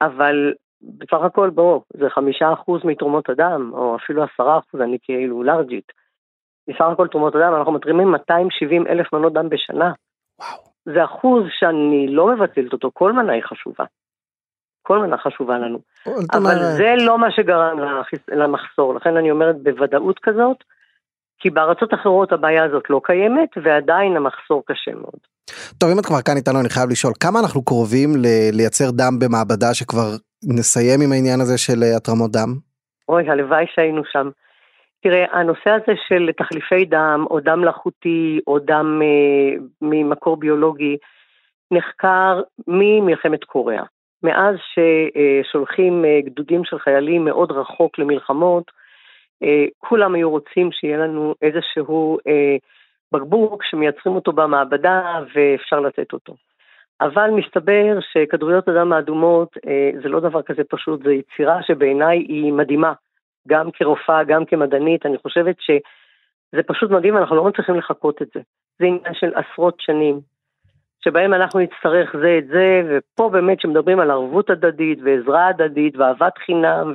אבל 0.00 0.54
בסך 0.82 1.22
הכל 1.22 1.50
בואו, 1.50 1.82
זה 1.92 2.10
חמישה 2.10 2.52
אחוז 2.52 2.80
מתרומות 2.84 3.28
הדם, 3.28 3.70
או 3.74 3.96
אפילו 3.96 4.22
עשרה 4.22 4.58
אחוז, 4.58 4.80
אני 4.80 4.98
כאילו 5.02 5.42
לארג'ית. 5.42 5.92
בסך 6.68 6.84
הכל 6.92 7.08
תרומות 7.08 7.34
הדם, 7.34 7.54
אנחנו 7.58 7.72
מתרימים 7.72 8.10
270 8.10 8.86
אלף 8.86 9.12
מנות 9.12 9.32
דם 9.32 9.48
בשנה. 9.48 9.92
וואו. 10.40 10.66
זה 10.84 11.04
אחוז 11.04 11.44
שאני 11.58 12.06
לא 12.08 12.26
מבטלת 12.26 12.72
אותו, 12.72 12.90
כל 12.94 13.12
מנה 13.12 13.32
היא 13.32 13.42
חשובה. 13.42 13.84
כל 14.82 14.98
מנה 14.98 15.18
חשובה 15.18 15.58
לנו. 15.58 15.78
אבל 16.06 16.36
אומרת, 16.36 16.76
זה 16.76 16.94
לא 16.96 17.18
מה 17.18 17.30
שגרם 17.30 17.78
למחסור, 18.28 18.94
לכן 18.94 19.16
אני 19.16 19.30
אומרת 19.30 19.62
בוודאות 19.62 20.18
כזאת, 20.18 20.64
כי 21.38 21.50
בארצות 21.50 21.94
אחרות 21.94 22.32
הבעיה 22.32 22.64
הזאת 22.64 22.90
לא 22.90 23.00
קיימת, 23.04 23.48
ועדיין 23.62 24.16
המחסור 24.16 24.62
קשה 24.66 24.90
מאוד. 24.94 25.20
טוב, 25.78 25.90
אם 25.90 25.98
את 25.98 26.06
כבר 26.06 26.22
כאן 26.22 26.36
איתנו, 26.36 26.60
אני 26.60 26.68
חייב 26.68 26.90
לשאול, 26.90 27.12
כמה 27.20 27.40
אנחנו 27.40 27.64
קרובים 27.64 28.10
ל- 28.16 28.56
לייצר 28.56 28.90
דם 28.90 29.18
במעבדה 29.18 29.74
שכבר 29.74 30.08
נסיים 30.56 31.00
עם 31.00 31.12
העניין 31.12 31.40
הזה 31.40 31.58
של 31.58 31.82
אה, 31.82 31.96
התרמות 31.96 32.30
דם? 32.32 32.50
אוי, 33.08 33.30
הלוואי 33.30 33.64
שהיינו 33.74 34.02
שם. 34.12 34.30
תראה, 35.02 35.24
הנושא 35.32 35.70
הזה 35.70 35.92
של 36.08 36.30
תחליפי 36.36 36.84
דם, 36.84 37.24
או 37.30 37.40
דם 37.40 37.60
מלאכותי, 37.60 38.40
או 38.46 38.58
דם 38.58 39.00
אה, 39.02 39.58
ממקור 39.82 40.36
ביולוגי, 40.36 40.96
נחקר 41.70 42.40
ממלחמת 42.68 43.44
קוריאה. 43.44 43.84
מאז 44.22 44.54
ששולחים 44.72 46.04
אה, 46.04 46.20
גדודים 46.26 46.64
של 46.64 46.78
חיילים 46.78 47.24
מאוד 47.24 47.52
רחוק 47.52 47.98
למלחמות, 47.98 48.64
כולם 49.78 50.14
היו 50.14 50.30
רוצים 50.30 50.72
שיהיה 50.72 50.96
לנו 50.98 51.34
איזשהו 51.42 52.18
אה, 52.26 52.56
בקבוק 53.12 53.64
שמייצרים 53.64 54.14
אותו 54.14 54.32
במעבדה 54.32 55.20
ואפשר 55.34 55.80
לתת 55.80 56.12
אותו. 56.12 56.34
אבל 57.00 57.30
מסתבר 57.30 57.98
שכדוריות 58.12 58.68
הדם 58.68 58.92
האדומות 58.92 59.56
אה, 59.66 59.90
זה 60.02 60.08
לא 60.08 60.20
דבר 60.20 60.42
כזה 60.42 60.62
פשוט, 60.68 61.02
זו 61.02 61.10
יצירה 61.10 61.62
שבעיניי 61.62 62.18
היא 62.18 62.52
מדהימה. 62.52 62.92
גם 63.48 63.70
כרופאה, 63.70 64.24
גם 64.24 64.44
כמדענית, 64.44 65.06
אני 65.06 65.18
חושבת 65.18 65.56
שזה 65.60 66.62
פשוט 66.66 66.90
מדהים, 66.90 67.16
אנחנו 67.16 67.36
לא 67.36 67.44
מצליחים 67.44 67.74
לחכות 67.74 68.22
את 68.22 68.28
זה. 68.34 68.40
זה 68.78 68.86
עניין 68.86 69.14
של 69.14 69.32
עשרות 69.34 69.80
שנים, 69.80 70.20
שבהם 71.04 71.34
אנחנו 71.34 71.60
נצטרך 71.60 72.16
זה 72.20 72.38
את 72.38 72.46
זה, 72.46 72.82
ופה 72.88 73.28
באמת 73.28 73.60
שמדברים 73.60 74.00
על 74.00 74.10
ערבות 74.10 74.50
הדדית 74.50 74.98
ועזרה 75.04 75.46
הדדית 75.48 75.96
ואהבת 75.96 76.38
חינם 76.38 76.92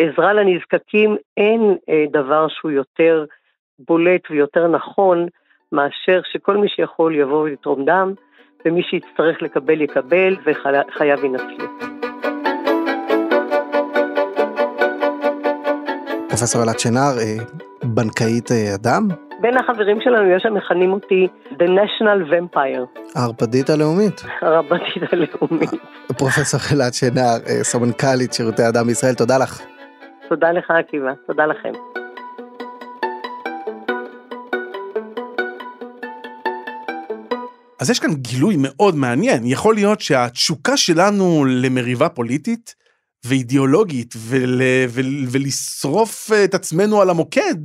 ועזרה 0.00 0.32
לנזקקים, 0.32 1.16
אין 1.36 1.76
אה, 1.88 2.04
דבר 2.12 2.48
שהוא 2.48 2.70
יותר 2.70 3.24
בולט 3.78 4.20
ויותר 4.30 4.66
נכון 4.68 5.26
מאשר 5.72 6.20
שכל 6.32 6.56
מי 6.56 6.68
שיכול 6.68 7.14
יבוא 7.14 7.42
ולתרום 7.42 7.84
דם, 7.84 8.12
ומי 8.64 8.82
שיצטרך 8.82 9.42
לקבל 9.42 9.80
יקבל 9.80 10.36
וחייו 10.46 11.26
ינצלו. 11.26 11.66
פרופסור 16.28 16.62
אלעד 16.62 16.78
שנער, 16.78 17.18
אה, 17.18 17.44
בנקאית 17.84 18.52
אה, 18.52 18.74
הדם? 18.74 19.08
בין 19.40 19.56
החברים 19.56 20.00
שלנו 20.00 20.30
יש 20.30 20.46
המכנים 20.46 20.92
אותי 20.92 21.28
The 21.50 21.64
National 21.64 22.30
Vampire, 22.30 23.00
הערפדית 23.14 23.70
הלאומית. 23.70 24.22
הרבנית 24.42 25.12
הלאומית. 25.12 25.70
פרופסור 26.18 26.60
אלעד 26.72 26.94
שנער, 26.94 27.38
סמנכ"לית 27.62 28.32
שירותי 28.32 28.62
הדם 28.62 28.86
בישראל, 28.86 29.14
תודה 29.14 29.38
לך. 29.38 29.77
תודה 30.28 30.52
לך 30.52 30.70
עקיבא, 30.70 31.12
תודה 31.26 31.46
לכם. 31.46 31.72
אז 37.80 37.90
יש 37.90 38.00
כאן 38.00 38.14
גילוי 38.14 38.56
מאוד 38.58 38.94
מעניין, 38.94 39.46
יכול 39.46 39.74
להיות 39.74 40.00
שהתשוקה 40.00 40.76
שלנו 40.76 41.44
למריבה 41.44 42.08
פוליטית 42.08 42.74
ואידיאולוגית 43.24 44.14
ול, 44.16 44.62
ול, 44.88 45.06
ולשרוף 45.30 46.30
את 46.44 46.54
עצמנו 46.54 47.00
על 47.02 47.10
המוקד, 47.10 47.56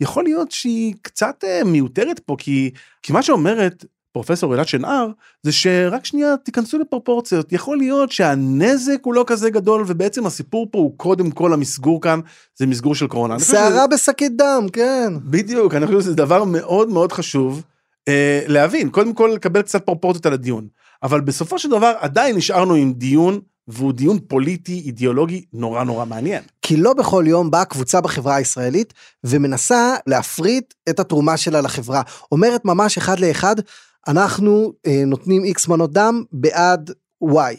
יכול 0.00 0.24
להיות 0.24 0.50
שהיא 0.50 0.94
קצת 1.02 1.44
אה, 1.44 1.64
מיותרת 1.64 2.18
פה, 2.18 2.36
כי, 2.38 2.70
כי 3.02 3.12
מה 3.12 3.22
שאומרת 3.22 3.84
פרופסור 4.14 4.54
אלעד 4.54 4.68
שנער, 4.68 5.08
זה 5.42 5.52
שרק 5.52 6.04
שנייה 6.04 6.34
תיכנסו 6.44 6.78
לפרופורציות, 6.78 7.52
יכול 7.52 7.76
להיות 7.76 8.12
שהנזק 8.12 8.98
הוא 9.02 9.14
לא 9.14 9.24
כזה 9.26 9.50
גדול, 9.50 9.84
ובעצם 9.86 10.26
הסיפור 10.26 10.66
פה 10.70 10.78
הוא 10.78 10.92
קודם 10.96 11.30
כל 11.30 11.52
המסגור 11.52 12.02
כאן, 12.02 12.20
זה 12.58 12.66
מסגור 12.66 12.94
של 12.94 13.06
קורונה. 13.06 13.40
שערה 13.40 13.86
בשקית 13.86 14.32
דם, 14.36 14.66
כן. 14.72 15.12
בדיוק, 15.24 15.74
אני 15.74 15.86
חושב 15.86 16.00
שזה 16.00 16.14
דבר 16.14 16.44
מאוד 16.44 16.88
מאוד 16.88 17.12
חשוב 17.12 17.62
אה, 18.08 18.40
להבין, 18.46 18.90
קודם 18.90 19.14
כל 19.14 19.30
לקבל 19.34 19.62
קצת 19.62 19.86
פרופורציות 19.86 20.26
על 20.26 20.32
הדיון, 20.32 20.66
אבל 21.02 21.20
בסופו 21.20 21.58
של 21.58 21.70
דבר 21.70 21.92
עדיין 22.00 22.36
נשארנו 22.36 22.74
עם 22.74 22.92
דיון, 22.92 23.40
והוא 23.68 23.92
דיון 23.92 24.18
פוליטי, 24.28 24.82
אידיאולוגי, 24.86 25.44
נורא 25.52 25.84
נורא 25.84 26.04
מעניין. 26.04 26.42
כי 26.62 26.76
לא 26.76 26.92
בכל 26.92 27.24
יום 27.26 27.50
באה 27.50 27.64
קבוצה 27.64 28.00
בחברה 28.00 28.34
הישראלית 28.34 28.94
ומנסה 29.24 29.94
להפריט 30.06 30.74
את 30.88 31.00
התרומה 31.00 31.36
שלה 31.36 31.60
לחברה. 31.60 32.02
אומרת 32.32 32.64
ממש 32.64 32.98
אחד 32.98 33.20
לאחד, 33.20 33.56
אנחנו 34.08 34.72
אה, 34.86 35.02
נותנים 35.06 35.44
X 35.44 35.68
מנות 35.68 35.92
דם 35.92 36.22
בעד 36.32 36.90
Y. 37.20 37.56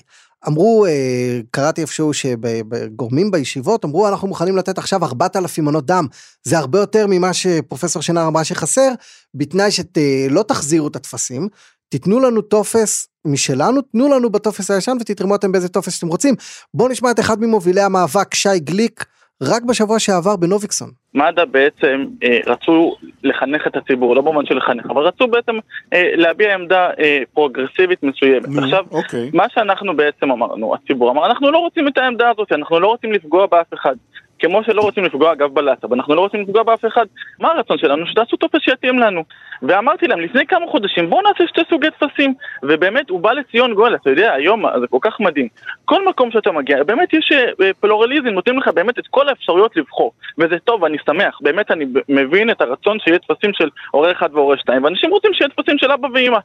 אמרו, 0.47 0.85
אה, 0.85 1.39
קראתי 1.51 1.81
איפשהו 1.81 2.11
שגורמים 2.13 3.31
בישיבות 3.31 3.85
אמרו 3.85 4.07
אנחנו 4.07 4.27
מוכנים 4.27 4.57
לתת 4.57 4.77
עכשיו 4.77 5.05
4,000 5.05 5.65
מנות 5.65 5.85
דם. 5.85 6.07
זה 6.43 6.57
הרבה 6.57 6.79
יותר 6.79 7.05
ממה 7.09 7.33
שפרופסור 7.33 8.01
שנער 8.01 8.27
אמרה 8.27 8.43
שחסר, 8.43 8.91
בתנאי 9.33 9.71
שלא 9.71 10.43
תחזירו 10.47 10.87
את 10.87 10.95
הטפסים, 10.95 11.47
תיתנו 11.89 12.19
לנו 12.19 12.41
טופס 12.41 13.07
משלנו, 13.25 13.81
תנו 13.81 14.09
לנו 14.09 14.29
בטופס 14.29 14.71
הישן 14.71 14.97
ותתרמו 15.01 15.35
אתם 15.35 15.51
באיזה 15.51 15.67
טופס 15.67 15.93
שאתם 15.93 16.07
רוצים. 16.07 16.35
בואו 16.73 16.89
נשמע 16.89 17.11
את 17.11 17.19
אחד 17.19 17.41
ממובילי 17.41 17.81
המאבק, 17.81 18.33
שי 18.33 18.59
גליק, 18.59 19.05
רק 19.43 19.63
בשבוע 19.63 19.99
שעבר 19.99 20.35
בנוביקסון. 20.35 20.89
מד"א 21.13 21.45
בעצם 21.45 22.05
אה, 22.23 22.39
רצו 22.45 22.95
לחנך 23.23 23.67
את 23.67 23.75
הציבור, 23.75 24.15
לא 24.15 24.21
במובן 24.21 24.45
של 24.45 24.57
לחנך, 24.57 24.85
אבל 24.85 25.01
רצו 25.01 25.27
בעצם 25.27 25.51
אה, 25.93 26.11
להביע 26.15 26.53
עמדה 26.53 26.89
אה, 26.99 27.21
פרוגרסיבית 27.33 28.03
מסוימת. 28.03 28.49
עכשיו, 28.57 28.85
אוקיי. 28.91 29.29
מה 29.33 29.45
שאנחנו 29.49 29.95
בעצם 29.95 30.31
אמרנו, 30.31 30.75
הציבור 30.75 31.11
אמר, 31.11 31.25
אנחנו 31.25 31.51
לא 31.51 31.57
רוצים 31.57 31.87
את 31.87 31.97
העמדה 31.97 32.29
הזאת, 32.29 32.51
אנחנו 32.51 32.79
לא 32.79 32.87
רוצים 32.87 33.11
לפגוע 33.11 33.45
באף 33.45 33.73
אחד. 33.73 33.95
כמו 34.39 34.63
שלא 34.63 34.81
רוצים 34.81 35.03
לפגוע 35.03 35.31
אגב 35.31 35.53
בלהט"ב, 35.53 35.93
אנחנו 35.93 36.15
לא 36.15 36.21
רוצים 36.21 36.41
לפגוע 36.41 36.63
באף 36.63 36.85
אחד. 36.85 37.05
מה 37.39 37.51
הרצון 37.51 37.77
שלנו? 37.77 38.07
שתעשו 38.07 38.37
טופס 38.37 38.59
שיתאים 38.61 38.99
לנו. 38.99 39.23
ואמרתי 39.61 40.07
להם, 40.07 40.19
לפני 40.19 40.45
כמה 40.47 40.67
חודשים, 40.67 41.09
בואו 41.09 41.21
נעשה 41.21 41.43
שתי 41.47 41.61
סוגי 41.69 41.87
טפסים. 41.99 42.33
ובאמת, 42.63 43.09
הוא 43.09 43.19
בא 43.19 43.31
לציון 43.31 43.73
גואל, 43.73 43.95
אתה 43.95 44.09
יודע, 44.09 44.33
היום 44.33 44.63
זה 44.79 44.87
כל 44.87 44.97
כך 45.01 45.19
מדהים. 45.19 45.47
כל 45.85 46.07
מקום 46.09 46.31
שאתה 46.31 46.51
מגיע, 46.51 46.83
באמת 46.83 47.13
יש 47.13 47.31
אה, 47.31 47.73
פלורליזם, 47.79 48.27
נותנים 48.27 48.59
לך 48.59 48.67
באמת 48.67 48.99
את 48.99 49.07
כל 49.09 49.29
האפשרויות 49.29 49.75
לבחור. 49.77 50.11
וזה 50.37 50.59
טוב, 50.59 50.83
ואני 50.83 50.97
שמח. 51.05 51.39
באמת, 51.41 51.71
אני 51.71 51.85
מבין 52.09 52.49
את 52.49 52.61
הרצון 52.61 52.97
שיהיה 52.99 53.19
טפסים 53.19 53.51
של 53.53 53.69
הורה 53.91 54.11
אחד 54.11 54.29
והורה 54.33 54.57
שתיים, 54.57 54.83
ואנשים 54.83 55.11
רוצים 55.11 55.33
שיהיה 55.33 55.49
טפסים 55.49 55.77
של 55.77 55.91
אבא 55.91 56.07
ואמא. 56.13 56.39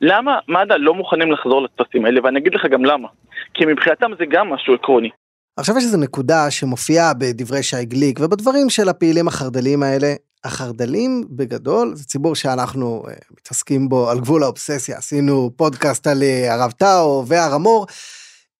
למה 0.00 0.38
מד"א 0.48 0.76
לא 0.78 0.94
מוכנים 0.94 1.32
לחזור 1.32 1.62
לטפסים 1.62 2.04
האלה? 2.04 2.20
ואני 2.22 2.38
אגיד 2.38 2.54
לך 2.54 2.66
גם 2.66 2.84
למה. 2.84 3.08
כי 3.54 3.66
מבחינתם 3.66 4.10
זה 4.18 4.26
גם 4.26 4.50
משהו 4.50 4.74
עקרוני. 4.74 5.10
עכשיו 5.56 5.78
יש 5.78 5.84
איזו 5.84 5.96
נקודה 5.96 6.50
שמופיעה 6.50 7.14
בדברי 7.14 7.62
שי 7.62 7.84
גליק 7.84 8.18
ובדברים 8.22 8.70
של 8.70 8.88
הפעילים 8.88 9.28
החרד"ליים 9.28 9.82
האלה. 9.82 10.14
החרד"לים 10.44 11.24
בגדול 11.30 11.96
זה 11.96 12.04
ציבור 12.04 12.34
שאנחנו 12.34 13.02
uh, 13.06 13.10
מתעסקים 13.38 13.88
בו 13.88 14.10
על 14.10 14.20
גבול 14.20 14.42
האובססיה 14.42 14.98
עשינו 14.98 15.50
פודקאסט 15.56 16.06
על 16.06 16.22
uh, 16.22 16.52
הרב 16.52 16.70
טאו 16.70 17.24
והר 17.26 17.54
המור. 17.54 17.86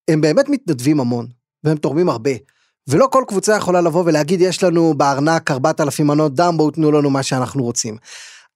הם 0.08 0.20
באמת 0.20 0.48
מתנדבים 0.48 1.00
המון 1.00 1.26
והם 1.64 1.76
תורמים 1.76 2.08
הרבה. 2.08 2.30
ולא 2.88 3.08
כל 3.12 3.24
קבוצה 3.28 3.56
יכולה 3.56 3.80
לבוא 3.80 4.02
ולהגיד 4.06 4.40
יש 4.40 4.62
לנו 4.62 4.94
בארנק 4.96 5.50
4,000 5.50 6.06
מנות 6.06 6.34
דם 6.34 6.54
בואו 6.56 6.70
תנו 6.70 6.92
לנו 6.92 7.10
מה 7.10 7.22
שאנחנו 7.22 7.62
רוצים. 7.62 7.96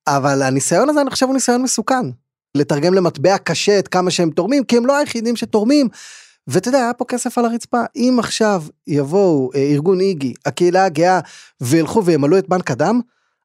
אבל 0.07 0.43
הניסיון 0.43 0.89
הזה 0.89 1.01
אני 1.01 1.11
חושב 1.11 1.27
הוא 1.27 1.35
ניסיון 1.35 1.63
מסוכן. 1.63 2.07
לתרגם 2.55 2.95
למטבע 2.95 3.39
קשה 3.39 3.79
את 3.79 3.89
כמה 3.89 4.11
שהם 4.11 4.31
תורמים 4.31 4.65
כי 4.65 4.77
הם 4.77 4.87
לא 4.87 4.97
היחידים 4.97 5.37
שתורמים. 5.37 5.89
ואתה 6.51 6.69
יודע, 6.69 6.79
היה 6.79 6.95
פה 6.95 7.05
כסף 7.05 7.39
על 7.39 7.45
הרצפה. 7.45 7.83
אם 7.97 8.17
עכשיו 8.19 8.63
יבואו 8.87 9.51
אה, 9.55 9.61
ארגון 9.61 10.01
איגי, 10.01 10.35
הקהילה 10.47 10.85
הגאה, 10.85 11.21
וילכו 11.61 12.05
וימלאו 12.05 12.39
את 12.39 12.49
בנק 12.49 12.71
הדם, 12.71 13.01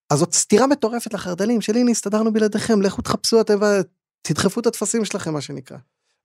אז 0.09 0.19
זאת 0.19 0.33
סתירה 0.33 0.67
מטורפת 0.67 1.13
לחרד"לים, 1.13 1.61
של 1.61 1.75
הנה 1.75 1.91
הסתדרנו 1.91 2.33
בלעדיכם, 2.33 2.81
לכו 2.81 3.01
תחפשו 3.01 3.41
אתם 3.41 3.57
ותדחפו 4.23 4.59
את 4.59 4.67
הטפסים 4.67 5.05
שלכם, 5.05 5.33
מה 5.33 5.41
שנקרא. 5.41 5.77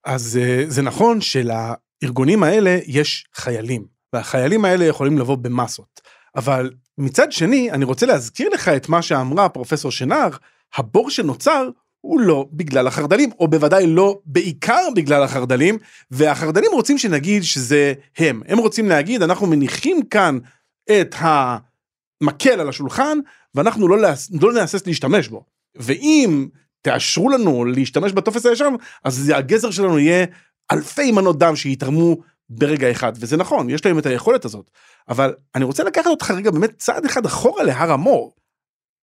אז 0.05 0.39
אה, 0.41 0.63
זה 0.67 0.81
נכון 0.81 1.21
שלארגונים 1.21 2.43
האלה 2.43 2.79
יש 2.85 3.25
חיילים, 3.35 3.85
והחיילים 4.13 4.65
האלה 4.65 4.85
יכולים 4.85 5.17
לבוא 5.17 5.35
במסות. 5.35 6.01
אבל 6.35 6.71
מצד 6.97 7.31
שני, 7.31 7.71
אני 7.71 7.85
רוצה 7.85 8.05
להזכיר 8.05 8.49
לך 8.49 8.67
את 8.67 8.89
מה 8.89 9.01
שאמרה 9.01 9.49
פרופסור 9.49 9.91
שנהר, 9.91 10.29
הבור 10.75 11.09
שנוצר 11.09 11.69
הוא 12.01 12.19
לא 12.19 12.45
בגלל 12.53 12.87
החרד"לים, 12.87 13.29
או 13.39 13.47
בוודאי 13.47 13.87
לא 13.87 14.19
בעיקר 14.25 14.87
בגלל 14.95 15.23
החרד"לים, 15.23 15.77
והחרד"לים 16.11 16.71
רוצים 16.73 16.97
שנגיד 16.97 17.43
שזה 17.43 17.93
הם. 18.17 18.41
הם 18.47 18.57
רוצים 18.57 18.89
להגיד, 18.89 19.21
אנחנו 19.21 19.47
מניחים 19.47 20.01
כאן 20.05 20.37
את 20.91 21.15
המקל 21.19 22.59
על 22.59 22.69
השולחן, 22.69 23.17
ואנחנו 23.55 23.87
לא, 23.87 23.97
לא 24.41 24.53
נהסס 24.53 24.87
להשתמש 24.87 25.27
בו. 25.27 25.45
ואם 25.75 26.47
תאשרו 26.81 27.29
לנו 27.29 27.65
להשתמש 27.65 28.11
בטופס 28.11 28.45
הישן, 28.45 28.73
אז 29.03 29.31
הגזר 29.35 29.71
שלנו 29.71 29.99
יהיה 29.99 30.25
אלפי 30.71 31.11
מנות 31.11 31.39
דם 31.39 31.55
שיתרמו 31.55 32.17
ברגע 32.49 32.91
אחד, 32.91 33.13
וזה 33.15 33.37
נכון, 33.37 33.69
יש 33.69 33.85
להם 33.85 33.99
את 33.99 34.05
היכולת 34.05 34.45
הזאת. 34.45 34.71
אבל 35.09 35.33
אני 35.55 35.65
רוצה 35.65 35.83
לקחת 35.83 36.07
אותך 36.07 36.31
רגע 36.31 36.51
באמת 36.51 36.77
צעד 36.77 37.05
אחד 37.05 37.25
אחורה 37.25 37.63
להר 37.63 37.91
המור. 37.91 38.35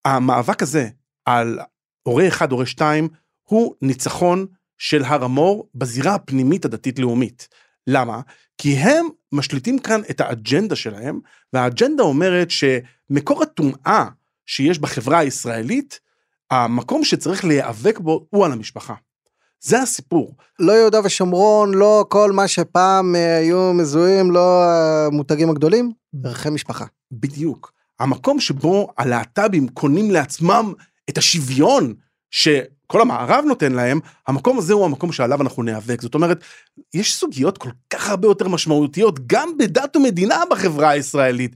המאבק 0.05 0.61
הזה 0.61 0.87
על 1.25 1.59
הורה 2.03 2.27
אחד, 2.27 2.51
הורה 2.51 2.65
שתיים, 2.65 3.07
הוא 3.43 3.75
ניצחון 3.81 4.45
של 4.77 5.03
הר 5.03 5.23
המור 5.23 5.69
בזירה 5.75 6.15
הפנימית 6.15 6.65
הדתית-לאומית. 6.65 7.47
למה? 7.87 8.21
כי 8.57 8.73
הם 8.73 9.07
משליטים 9.31 9.79
כאן 9.79 10.01
את 10.09 10.21
האג'נדה 10.21 10.75
שלהם, 10.75 11.19
והאג'נדה 11.53 12.03
אומרת 12.03 12.47
שמקור 12.51 13.43
הטומאה 13.43 14.05
שיש 14.45 14.79
בחברה 14.79 15.19
הישראלית, 15.19 15.99
המקום 16.51 17.03
שצריך 17.03 17.45
להיאבק 17.45 17.99
בו 17.99 18.27
הוא 18.29 18.45
על 18.45 18.51
המשפחה. 18.51 18.93
זה 19.61 19.81
הסיפור. 19.81 20.35
לא 20.59 20.71
יהודה 20.71 20.99
ושומרון, 21.03 21.73
לא 21.73 22.05
כל 22.09 22.31
מה 22.31 22.47
שפעם 22.47 23.15
אה, 23.15 23.37
היו 23.37 23.73
מזוהים, 23.73 24.31
לא 24.31 24.63
המותגים 25.07 25.49
הגדולים, 25.49 25.91
ערכי 26.25 26.49
משפחה. 26.49 26.85
בדיוק. 27.11 27.73
המקום 27.99 28.39
שבו 28.39 28.87
הלהט"בים 28.97 29.67
קונים 29.67 30.11
לעצמם 30.11 30.73
את 31.09 31.17
השוויון 31.17 31.93
שכל 32.31 33.01
המערב 33.01 33.43
נותן 33.47 33.71
להם, 33.71 33.99
המקום 34.27 34.57
הזה 34.57 34.73
הוא 34.73 34.85
המקום 34.85 35.11
שעליו 35.11 35.41
אנחנו 35.41 35.63
ניאבק. 35.63 36.01
זאת 36.01 36.15
אומרת, 36.15 36.43
יש 36.93 37.15
סוגיות 37.15 37.57
כל 37.57 37.69
כך 37.89 38.09
הרבה 38.09 38.27
יותר 38.27 38.47
משמעותיות, 38.47 39.27
גם 39.27 39.57
בדת 39.57 39.95
ומדינה 39.95 40.43
בחברה 40.51 40.89
הישראלית, 40.89 41.55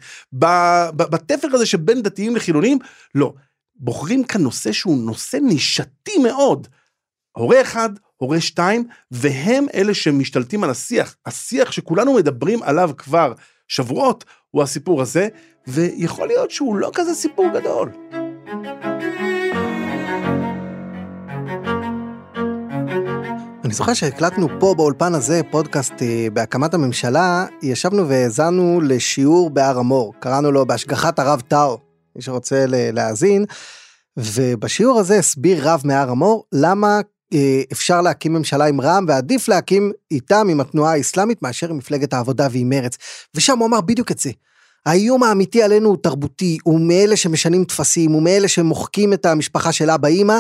בתפר 0.93 1.47
הזה 1.53 1.65
שבין 1.65 2.01
דתיים 2.01 2.35
לחילונים, 2.35 2.79
לא. 3.15 3.33
בוחרים 3.75 4.23
כאן 4.23 4.41
נושא 4.41 4.71
שהוא 4.71 4.97
נושא 4.97 5.37
נישתי 5.37 6.17
מאוד. 6.23 6.67
הורה 7.37 7.61
אחד, 7.61 7.89
הורה 8.17 8.41
שתיים, 8.41 8.87
והם 9.11 9.65
אלה 9.73 9.93
שמשתלטים 9.93 10.63
על 10.63 10.69
השיח. 10.69 11.15
השיח 11.25 11.71
שכולנו 11.71 12.13
מדברים 12.13 12.63
עליו 12.63 12.91
כבר 12.97 13.33
שבועות, 13.67 14.23
הוא 14.51 14.63
הסיפור 14.63 15.01
הזה, 15.01 15.27
ויכול 15.67 16.27
להיות 16.27 16.51
שהוא 16.51 16.75
לא 16.75 16.91
כזה 16.93 17.13
סיפור 17.13 17.45
גדול. 17.53 17.89
אני 23.73 23.77
זוכר 23.77 23.93
שהקלטנו 23.93 24.47
פה 24.59 24.73
באולפן 24.77 25.15
הזה 25.15 25.41
פודקאסט 25.51 25.93
אה, 26.01 26.27
בהקמת 26.33 26.73
הממשלה, 26.73 27.45
ישבנו 27.61 28.09
והאזנו 28.09 28.81
לשיעור 28.81 29.49
בהר 29.49 29.77
המור, 29.77 30.13
קראנו 30.19 30.51
לו 30.51 30.65
בהשגחת 30.65 31.19
הרב 31.19 31.41
טאו, 31.47 31.77
מי 32.15 32.21
שרוצה 32.21 32.65
להאזין, 32.67 33.45
ובשיעור 34.17 34.99
הזה 34.99 35.19
הסביר 35.19 35.69
רב 35.69 35.81
מהר 35.85 36.09
המור 36.09 36.45
למה 36.51 36.99
אה, 37.33 37.61
אפשר 37.71 38.01
להקים 38.01 38.33
ממשלה 38.33 38.65
עם 38.65 38.81
רע"מ 38.81 39.05
ועדיף 39.07 39.47
להקים 39.47 39.91
איתם 40.11 40.47
עם 40.49 40.59
התנועה 40.59 40.93
האסלאמית 40.93 41.41
מאשר 41.41 41.69
עם 41.69 41.77
מפלגת 41.77 42.13
העבודה 42.13 42.47
ועם 42.51 42.69
מרץ. 42.69 42.97
ושם 43.35 43.59
הוא 43.59 43.67
אמר 43.67 43.81
בדיוק 43.81 44.11
את 44.11 44.19
זה. 44.19 44.31
האיום 44.85 45.23
האמיתי 45.23 45.63
עלינו 45.63 45.89
הוא 45.89 45.97
תרבותי, 46.03 46.57
הוא 46.63 46.79
מאלה 46.79 47.15
שמשנים 47.15 47.63
טפסים, 47.63 48.11
הוא 48.11 48.23
מאלה 48.23 48.47
שמוחקים 48.47 49.13
את 49.13 49.25
המשפחה 49.25 49.71
של 49.71 49.89
אבא 49.89 50.07
אימא, 50.07 50.39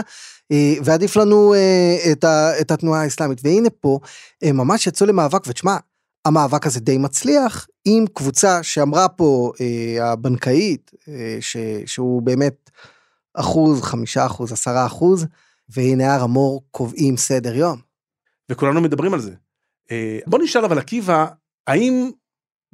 ועדיף 0.83 1.15
לנו 1.15 1.53
אה, 1.53 2.11
את, 2.11 2.23
ה, 2.23 2.61
את 2.61 2.71
התנועה 2.71 3.01
האסלאמית. 3.01 3.39
והנה 3.43 3.69
פה, 3.69 3.99
הם 4.41 4.57
ממש 4.57 4.87
יצאו 4.87 5.07
למאבק, 5.07 5.43
ותשמע, 5.47 5.77
המאבק 6.25 6.67
הזה 6.67 6.79
די 6.79 6.97
מצליח, 6.97 7.67
עם 7.85 8.05
קבוצה 8.13 8.63
שאמרה 8.63 9.07
פה 9.09 9.51
הבנקאית, 10.01 10.91
ש, 11.39 11.57
שהוא 11.85 12.21
באמת 12.21 12.69
אחוז, 13.33 13.81
חמישה 13.81 14.25
אחוז, 14.25 14.51
עשרה 14.51 14.85
אחוז, 14.85 15.25
והנה 15.69 16.15
הר 16.15 16.23
המור 16.23 16.63
קובעים 16.71 17.17
סדר 17.17 17.55
יום. 17.55 17.79
וכולנו 18.49 18.81
מדברים 18.81 19.13
על 19.13 19.19
זה. 19.19 19.31
אה, 19.91 20.19
בוא 20.27 20.39
נשאל 20.39 20.65
אבל 20.65 20.79
עקיבא, 20.79 21.25
האם 21.67 22.11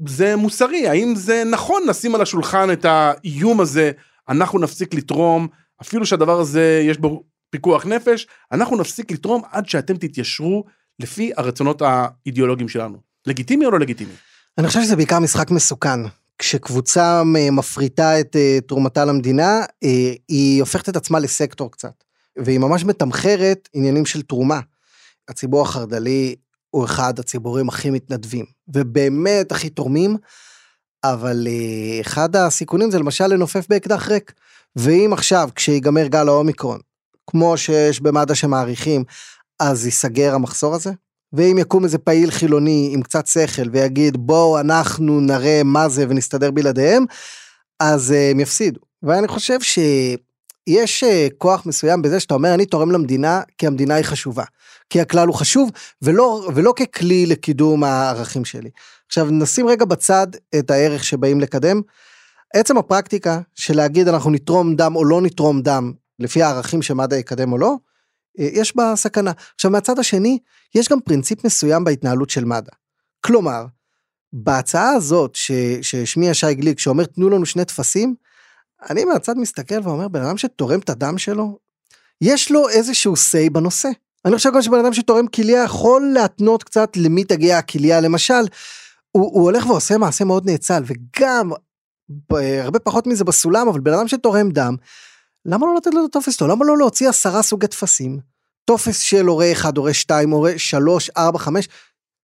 זה 0.08 0.36
מוסרי? 0.36 0.88
האם 0.88 1.14
זה 1.16 1.44
נכון 1.52 1.84
לשים 1.88 2.16
על 2.16 2.22
השולחן 2.22 2.72
את 2.72 2.86
האיום 2.86 3.62
הזה, 3.62 3.92
אנחנו 4.30 4.60
נפסיק 4.60 4.94
לתרום, 4.94 5.48
אפילו 5.82 6.06
שהדבר 6.06 6.40
הזה 6.40 6.82
יש 6.86 6.98
בו 6.98 7.24
פיקוח 7.50 7.86
נפש, 7.86 8.28
אנחנו 8.52 8.78
נפסיק 8.78 9.12
לתרום 9.12 9.42
עד 9.52 9.70
שאתם 9.70 9.98
תתיישרו 9.98 10.64
לפי 11.00 11.32
הרצונות 11.38 11.82
האידיאולוגיים 11.82 12.70
שלנו. 12.70 12.98
לגיטימי 13.28 13.66
או 13.66 13.72
לא 13.72 13.80
לגיטימי? 13.80 14.14
אני 14.58 14.68
חושב 14.68 14.82
שזה 14.82 14.96
בעיקר 14.96 15.20
משחק 15.20 15.52
מסוכן. 15.52 16.00
כשקבוצה 16.38 17.22
מפריטה 17.52 18.20
את 18.20 18.36
אה, 18.36 18.58
תרומתה 18.68 19.06
למדינה, 19.06 19.62
אה, 19.84 20.14
היא 20.28 20.62
הופכת 20.62 20.90
את 20.90 20.96
עצמה 20.96 21.20
לסקטור 21.20 21.72
קצת. 21.72 22.04
והיא 22.38 22.60
ממש 22.60 22.86
מתמחרת 22.86 23.70
עניינים 23.74 24.06
של 24.06 24.22
תרומה. 24.22 24.60
הציבור 25.28 25.62
החרד"לי 25.62 26.36
הוא 26.70 26.86
אחד 26.86 27.20
הציבורים 27.20 27.70
הכי 27.70 27.90
מתנדבים, 27.90 28.46
ובאמת 28.68 29.52
הכי 29.52 29.70
תורמים, 29.70 30.18
אבל 31.04 31.48
אה, 31.48 32.02
אחד 32.02 32.36
הסיכונים 32.36 32.92
זה 32.92 33.00
למשל 33.00 33.28
לנופף 33.28 33.66
באקדח 33.70 34.08
ריק. 34.08 34.34
ואם 34.76 35.10
עכשיו, 35.14 35.50
כשיגמר 35.56 36.08
גל 36.08 36.28
האומיקרון, 36.28 36.80
כמו 37.30 37.58
שיש 37.58 38.02
במד"א 38.02 38.34
שמעריכים, 38.34 39.04
אז 39.60 39.86
ייסגר 39.86 40.36
המחסור 40.36 40.76
הזה? 40.76 40.92
ואם 41.34 41.58
יקום 41.58 41.84
איזה 41.84 41.98
פעיל 41.98 42.32
חילוני 42.32 42.90
עם 42.94 43.02
קצת 43.02 43.28
שכל 43.28 43.70
ויגיד 43.72 44.18
בואו 44.18 44.60
אנחנו 44.60 45.20
נראה 45.20 45.62
מה 45.66 45.90
זה 45.90 46.06
ונסתדר 46.10 46.52
בלעדיהם, 46.52 47.06
אז 47.80 48.12
אה, 48.12 48.32
הם 48.32 48.40
יפסידו. 48.40 48.80
ואני 49.04 49.28
חושב 49.28 49.62
ש... 49.62 49.80
יש 50.68 51.04
אה, 51.04 51.28
כוח 51.38 51.66
מסוים 51.66 52.02
בזה 52.02 52.20
שאתה 52.20 52.34
אומר 52.34 52.54
אני 52.54 52.66
תורם 52.66 52.92
למדינה 52.92 53.42
כי 53.58 53.68
המדינה 53.68 53.96
היא 53.96 54.06
חשובה. 54.06 54.44
כי 54.90 55.02
הכלל 55.02 55.28
הוא 55.28 55.36
חשוב 55.36 55.70
ולא, 56.02 56.50
ולא 56.56 56.74
ככלי 56.76 57.26
לקידום 57.26 57.84
הערכים 57.84 58.46
שלי. 58.46 58.70
עכשיו 59.08 59.28
נשים 59.32 59.68
רגע 59.68 59.86
בצד 59.86 60.28
את 60.60 60.72
הערך 60.72 61.04
שבאים 61.04 61.40
לקדם. 61.40 61.82
עצם 62.54 62.78
הפרקטיקה 62.78 63.40
של 63.56 63.78
להגיד 63.78 64.08
אנחנו 64.08 64.32
נתרום 64.32 64.76
דם 64.76 64.96
או 64.96 65.06
לא 65.06 65.22
נתרום 65.22 65.62
דם 65.62 65.92
לפי 66.20 66.44
הערכים 66.44 66.82
שמד"א 66.82 67.16
יקדם 67.16 67.52
או 67.52 67.58
לא, 67.58 67.76
אה, 68.40 68.50
יש 68.52 68.76
בה 68.76 68.94
סכנה. 68.96 69.32
עכשיו 69.56 69.72
מהצד 69.72 70.00
השני, 70.00 70.40
יש 70.76 70.90
גם 70.90 71.00
פרינציפ 71.00 71.46
מסוים 71.46 71.84
בהתנהלות 71.84 72.30
של 72.30 72.46
מד"א. 72.46 72.72
כלומר, 73.22 73.66
בהצעה 74.34 74.90
הזאת 74.90 75.36
שהשמיע 75.82 76.34
שי 76.34 76.54
גליק 76.54 76.80
שאומר 76.80 77.06
תנו 77.06 77.30
לנו 77.30 77.46
שני 77.46 77.66
טפסים, 77.66 78.16
אני 78.90 79.06
מהצד 79.06 79.38
מסתכל 79.38 79.80
ואומר, 79.84 80.08
בן 80.08 80.22
אדם 80.22 80.38
שתורם 80.38 80.80
את 80.80 80.90
הדם 80.90 81.18
שלו, 81.18 81.58
יש 82.22 82.52
לו 82.52 82.70
איזשהו 82.70 83.14
say 83.14 83.50
בנושא. 83.52 83.90
אני 84.26 84.36
חושב 84.36 84.54
גם 84.54 84.62
שבן 84.62 84.80
אדם 84.80 84.94
שתורם 84.94 85.28
כליה 85.28 85.64
יכול 85.64 86.12
להתנות 86.14 86.64
קצת 86.64 86.98
למי 86.98 87.24
תגיע 87.24 87.58
הכליה, 87.58 88.02
למשל, 88.02 88.44
הוא, 89.12 89.32
הוא 89.34 89.44
הולך 89.44 89.66
ועושה 89.66 89.98
מעשה 89.98 90.26
מאוד 90.26 90.50
נאצל, 90.50 90.84
וגם, 90.86 91.52
הרבה 92.62 92.80
פחות 92.80 93.08
מזה 93.08 93.24
בסולם, 93.24 93.68
אבל 93.68 93.80
בן 93.80 93.94
אדם 93.94 94.08
שתורם 94.08 94.50
דם, 94.50 94.76
למה 95.46 95.66
לא 95.66 95.76
לתת 95.76 95.94
לו 95.94 96.06
את 96.06 96.10
הטופס 96.10 96.38
שלו? 96.38 96.48
למה 96.48 96.66
לא 96.66 96.78
להוציא 96.78 97.10
עשרה 97.10 97.42
סוגי 97.42 97.68
טפסים? 97.68 98.20
טופס 98.66 99.00
של 99.00 99.26
הורה 99.26 99.52
1, 99.52 99.78
הורה 99.78 99.94
2, 99.94 100.30
הורה 100.30 100.52
3, 100.58 101.10
4, 101.18 101.40
5, 101.40 101.68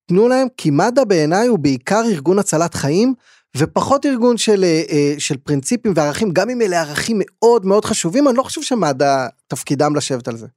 תנו 0.07 0.27
להם, 0.27 0.47
כי 0.57 0.69
מד"א 0.71 1.03
בעיניי 1.03 1.47
הוא 1.47 1.59
בעיקר 1.59 2.01
ארגון 2.11 2.39
הצלת 2.39 2.73
חיים, 2.73 3.13
ופחות 3.57 4.05
ארגון 4.05 4.37
של, 4.37 4.63
אה, 4.63 4.83
אה, 4.91 5.13
של 5.17 5.37
פרינציפים 5.37 5.93
וערכים, 5.95 6.31
גם 6.33 6.49
אם 6.49 6.61
אלה 6.61 6.81
ערכים 6.81 7.21
מאוד 7.25 7.65
מאוד 7.65 7.85
חשובים, 7.85 8.27
אני 8.27 8.37
לא 8.37 8.43
חושב 8.43 8.61
שמד"א 8.61 9.27
תפקידם 9.47 9.95
לשבת 9.95 10.27
על 10.27 10.37
זה. 10.37 10.47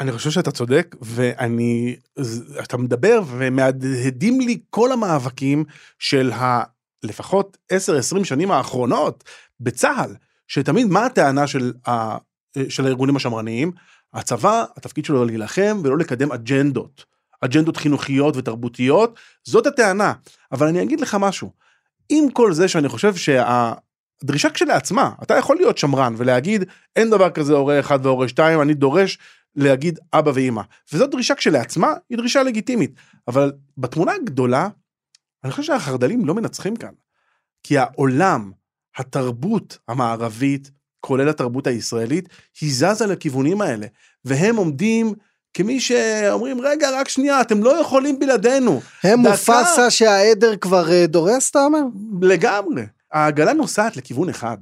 אני 0.00 0.12
חושב 0.12 0.30
שאתה 0.30 0.50
צודק, 0.50 0.96
ואני, 1.00 1.96
אתה 2.62 2.76
מדבר 2.76 3.22
ומהדהדים 3.26 4.40
לי 4.40 4.58
כל 4.70 4.92
המאבקים 4.92 5.64
של 5.98 6.32
ה... 6.32 6.62
לפחות 7.02 7.56
10-20 7.72 8.24
שנים 8.24 8.50
האחרונות 8.50 9.24
בצה"ל, 9.60 10.14
שתמיד 10.48 10.86
מה 10.86 11.06
הטענה 11.06 11.46
של, 11.46 11.72
ה, 11.88 12.16
של 12.68 12.84
הארגונים 12.86 13.16
השמרניים? 13.16 13.72
הצבא, 14.14 14.64
התפקיד 14.76 15.04
שלו 15.04 15.24
להילחם 15.24 15.80
ולא 15.84 15.98
לקדם 15.98 16.32
אג'נדות. 16.32 17.04
אג'נדות 17.40 17.76
חינוכיות 17.76 18.36
ותרבותיות, 18.36 19.18
זאת 19.44 19.66
הטענה. 19.66 20.12
אבל 20.52 20.66
אני 20.66 20.82
אגיד 20.82 21.00
לך 21.00 21.16
משהו, 21.20 21.52
עם 22.08 22.30
כל 22.30 22.52
זה 22.52 22.68
שאני 22.68 22.88
חושב 22.88 23.14
שהדרישה 23.14 24.50
כשלעצמה, 24.50 25.10
אתה 25.22 25.34
יכול 25.34 25.56
להיות 25.56 25.78
שמרן 25.78 26.14
ולהגיד 26.16 26.64
אין 26.96 27.10
דבר 27.10 27.30
כזה 27.30 27.52
הורה 27.52 27.80
אחד 27.80 28.06
והורה 28.06 28.28
שתיים, 28.28 28.60
אני 28.60 28.74
דורש 28.74 29.18
להגיד 29.56 29.98
אבא 30.12 30.30
ואימא. 30.34 30.62
וזאת 30.92 31.10
דרישה 31.10 31.34
כשלעצמה, 31.34 31.92
היא 32.10 32.18
דרישה 32.18 32.42
לגיטימית. 32.42 32.94
אבל 33.28 33.52
בתמונה 33.78 34.12
הגדולה, 34.12 34.68
אני 35.44 35.52
חושב 35.52 35.62
שהחרד"לים 35.62 36.26
לא 36.26 36.34
מנצחים 36.34 36.76
כאן. 36.76 36.92
כי 37.62 37.78
העולם, 37.78 38.52
התרבות 38.98 39.78
המערבית, 39.88 40.70
כולל 41.00 41.28
התרבות 41.28 41.66
הישראלית, 41.66 42.28
היא 42.60 42.72
זזה 42.74 43.06
לכיוונים 43.06 43.60
האלה, 43.60 43.86
והם 44.24 44.56
עומדים 44.56 45.14
כמי 45.54 45.80
שאומרים, 45.80 46.60
רגע, 46.60 46.90
רק 46.90 47.08
שנייה, 47.08 47.40
אתם 47.40 47.62
לא 47.62 47.80
יכולים 47.80 48.18
בלעדינו. 48.18 48.80
הם 49.02 49.22
דקה." 49.22 49.30
מופסה 49.30 49.90
שהעדר 49.90 50.56
כבר 50.56 50.92
אה, 50.92 51.06
דורס, 51.06 51.50
אתה 51.50 51.58
אומר? 51.64 51.80
לגמרי. 52.22 52.82
העגלה 53.12 53.52
נוסעת 53.52 53.96
לכיוון 53.96 54.28
אחד, 54.28 54.56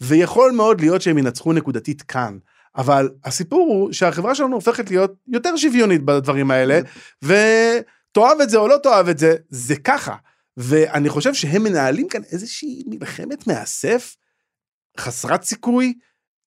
ויכול 0.00 0.52
מאוד 0.52 0.80
להיות 0.80 1.02
שהם 1.02 1.18
ינצחו 1.18 1.52
נקודתית 1.52 2.02
כאן. 2.02 2.38
אבל 2.76 3.08
הסיפור 3.24 3.60
הוא 3.60 3.92
שהחברה 3.92 4.34
שלנו 4.34 4.54
הופכת 4.54 4.90
להיות 4.90 5.14
יותר 5.28 5.56
שוויונית 5.56 6.02
בדברים 6.02 6.50
האלה, 6.50 6.80
ותאהב 7.22 8.40
את 8.42 8.50
זה 8.50 8.58
או 8.58 8.68
לא 8.68 8.76
תאהב 8.82 9.08
את 9.08 9.18
זה, 9.18 9.34
זה 9.50 9.76
ככה. 9.76 10.14
ואני 10.60 11.08
חושב 11.08 11.34
שהם 11.34 11.62
מנהלים 11.62 12.08
כאן 12.08 12.22
איזושהי 12.32 12.82
מלחמת 12.86 13.46
מאסף 13.46 14.16
חסרת 15.00 15.42
סיכוי, 15.42 15.94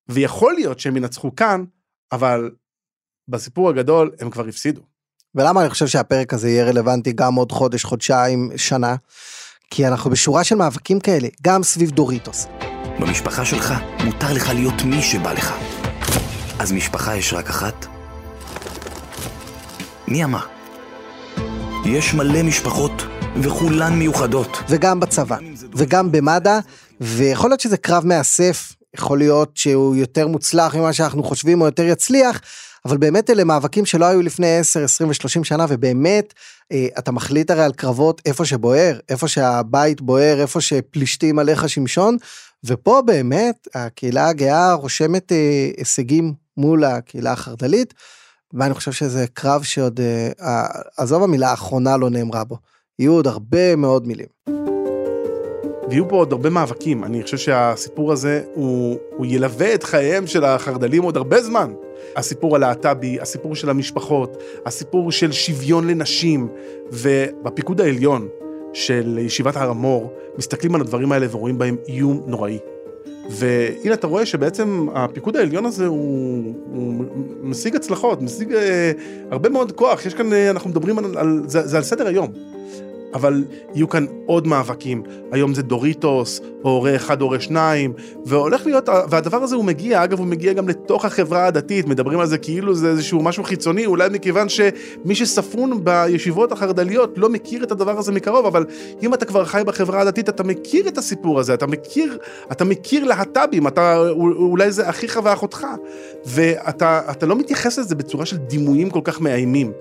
ויכול 0.09 0.53
להיות 0.53 0.79
שהם 0.79 0.97
ינצחו 0.97 1.35
כאן, 1.35 1.63
אבל 2.11 2.51
בסיפור 3.27 3.69
הגדול 3.69 4.11
הם 4.19 4.29
כבר 4.29 4.47
הפסידו. 4.47 4.81
ולמה 5.35 5.61
אני 5.61 5.69
חושב 5.69 5.87
שהפרק 5.87 6.33
הזה 6.33 6.49
יהיה 6.49 6.65
רלוונטי 6.65 7.13
גם 7.13 7.35
עוד 7.35 7.51
חודש, 7.51 7.83
חודשיים, 7.83 8.51
שנה? 8.55 8.95
כי 9.69 9.87
אנחנו 9.87 10.09
בשורה 10.09 10.43
של 10.43 10.55
מאבקים 10.55 10.99
כאלה, 10.99 11.27
גם 11.41 11.63
סביב 11.63 11.91
דוריטוס. 11.91 12.45
במשפחה 12.99 13.45
שלך 13.45 13.73
מותר 14.05 14.33
לך 14.33 14.49
להיות 14.49 14.81
מי 14.85 15.01
שבא 15.01 15.33
לך. 15.33 15.53
אז 16.59 16.71
משפחה 16.71 17.15
יש 17.15 17.33
רק 17.33 17.49
אחת? 17.49 17.85
מי 20.07 20.23
אמר? 20.23 20.45
יש 21.85 22.13
מלא 22.13 22.43
משפחות, 22.43 22.91
וכולן 23.35 23.93
מיוחדות. 23.93 24.57
וגם 24.69 24.99
בצבא, 24.99 25.37
וגם 25.75 26.11
במד"א, 26.11 26.59
ויכול 27.01 27.49
להיות 27.49 27.59
שזה 27.59 27.77
קרב 27.77 28.05
מאסף, 28.05 28.75
יכול 28.95 29.17
להיות 29.17 29.51
שהוא 29.55 29.95
יותר 29.95 30.27
מוצלח 30.27 30.75
ממה 30.75 30.93
שאנחנו 30.93 31.23
חושבים 31.23 31.61
או 31.61 31.65
יותר 31.65 31.83
יצליח, 31.83 32.41
אבל 32.85 32.97
באמת 32.97 33.29
אלה 33.29 33.43
מאבקים 33.43 33.85
שלא 33.85 34.05
היו 34.05 34.21
לפני 34.21 34.57
10, 34.57 34.83
20 34.83 35.09
ו-30 35.09 35.43
שנה, 35.43 35.65
ובאמת, 35.69 36.33
אה, 36.71 36.87
אתה 36.99 37.11
מחליט 37.11 37.51
הרי 37.51 37.63
על 37.63 37.73
קרבות 37.73 38.21
איפה 38.25 38.45
שבוער, 38.45 38.99
איפה 39.09 39.27
שהבית 39.27 40.01
בוער, 40.01 40.41
איפה 40.41 40.61
שפלישתים 40.61 41.39
עליך 41.39 41.69
שמשון, 41.69 42.17
ופה 42.63 43.01
באמת 43.05 43.67
הקהילה 43.75 44.27
הגאה 44.27 44.73
רושמת 44.73 45.31
אה, 45.31 45.69
הישגים 45.77 46.33
מול 46.57 46.83
הקהילה 46.83 47.31
החרד"לית, 47.31 47.93
ואני 48.53 48.73
חושב 48.73 48.91
שזה 48.91 49.25
קרב 49.33 49.63
שעוד, 49.63 49.99
אה, 50.39 50.65
עזוב 50.97 51.23
המילה 51.23 51.49
האחרונה 51.49 51.97
לא 51.97 52.09
נאמרה 52.09 52.43
בו, 52.43 52.57
יהיו 53.01 53.13
עוד 53.13 53.27
הרבה 53.27 53.75
מאוד 53.75 54.07
מילים. 54.07 54.25
ויהיו 55.89 56.09
פה 56.09 56.15
עוד 56.15 56.31
הרבה 56.31 56.49
מאבקים. 56.49 57.03
אני 57.03 57.23
חושב 57.23 57.37
שהסיפור 57.37 58.11
הזה, 58.11 58.43
הוא, 58.53 58.97
הוא 59.17 59.25
ילווה 59.25 59.73
את 59.73 59.83
חייהם 59.83 60.27
של 60.27 60.43
החרד"לים 60.43 61.03
עוד 61.03 61.17
הרבה 61.17 61.41
זמן. 61.41 61.73
הסיפור 62.15 62.55
הלהט"בי, 62.55 63.19
הסיפור 63.21 63.55
של 63.55 63.69
המשפחות, 63.69 64.37
הסיפור 64.65 65.11
של 65.11 65.31
שוויון 65.31 65.87
לנשים, 65.87 66.47
ובפיקוד 66.91 67.81
העליון 67.81 68.27
של 68.73 69.17
ישיבת 69.21 69.55
הר 69.55 69.69
המור, 69.69 70.13
מסתכלים 70.37 70.75
על 70.75 70.81
הדברים 70.81 71.11
האלה 71.11 71.27
ורואים 71.31 71.57
בהם 71.57 71.75
איום 71.87 72.21
נוראי. 72.27 72.59
והנה 73.29 73.93
אתה 73.93 74.07
רואה 74.07 74.25
שבעצם 74.25 74.87
הפיקוד 74.93 75.37
העליון 75.37 75.65
הזה 75.65 75.87
הוא, 75.87 76.53
הוא 76.73 77.05
משיג 77.41 77.75
הצלחות, 77.75 78.21
משיג 78.21 78.53
אה, 78.53 78.91
הרבה 79.31 79.49
מאוד 79.49 79.71
כוח, 79.71 80.05
יש 80.05 80.13
כאן, 80.13 80.33
אה, 80.33 80.49
אנחנו 80.49 80.69
מדברים 80.69 80.97
על, 80.97 81.17
על 81.17 81.41
זה, 81.47 81.67
זה 81.67 81.77
על 81.77 81.83
סדר 81.83 82.07
היום. 82.07 82.50
אבל 83.13 83.43
יהיו 83.73 83.89
כאן 83.89 84.05
עוד 84.25 84.47
מאבקים, 84.47 85.03
היום 85.31 85.53
זה 85.53 85.61
דוריטוס, 85.61 86.41
או 86.63 86.69
הורה 86.69 86.95
אחד, 86.95 87.21
הורה 87.21 87.39
שניים, 87.39 87.93
והולך 88.25 88.65
להיות, 88.65 88.89
והדבר 89.09 89.37
הזה 89.37 89.55
הוא 89.55 89.65
מגיע, 89.65 90.03
אגב 90.03 90.19
הוא 90.19 90.27
מגיע 90.27 90.53
גם 90.53 90.69
לתוך 90.69 91.05
החברה 91.05 91.45
הדתית, 91.45 91.87
מדברים 91.87 92.19
על 92.19 92.27
זה 92.27 92.37
כאילו 92.37 92.75
זה 92.75 92.89
איזשהו 92.89 93.21
משהו 93.21 93.43
חיצוני, 93.43 93.85
אולי 93.85 94.09
מכיוון 94.11 94.49
שמי 94.49 95.15
שספון 95.15 95.83
בישיבות 95.83 96.51
החרד"ליות 96.51 97.17
לא 97.17 97.29
מכיר 97.29 97.63
את 97.63 97.71
הדבר 97.71 97.97
הזה 97.97 98.11
מקרוב, 98.11 98.45
אבל 98.45 98.65
אם 99.01 99.13
אתה 99.13 99.25
כבר 99.25 99.45
חי 99.45 99.61
בחברה 99.65 100.01
הדתית, 100.01 100.29
אתה 100.29 100.43
מכיר 100.43 100.87
את 100.87 100.97
הסיפור 100.97 101.39
הזה, 101.39 101.53
אתה 101.53 101.67
מכיר, 101.67 102.17
אתה 102.51 102.65
מכיר 102.65 103.03
להט"בים, 103.03 103.67
אתה, 103.67 104.09
אולי 104.17 104.71
זה 104.71 104.89
אחיך 104.89 105.19
ואחותך, 105.23 105.67
ואתה 106.25 107.01
אתה 107.11 107.25
לא 107.25 107.35
מתייחס 107.35 107.79
לזה 107.79 107.95
בצורה 107.95 108.25
של 108.25 108.37
דימויים 108.37 108.89
כל 108.89 109.01
כך 109.03 109.21
מאיימים. 109.21 109.71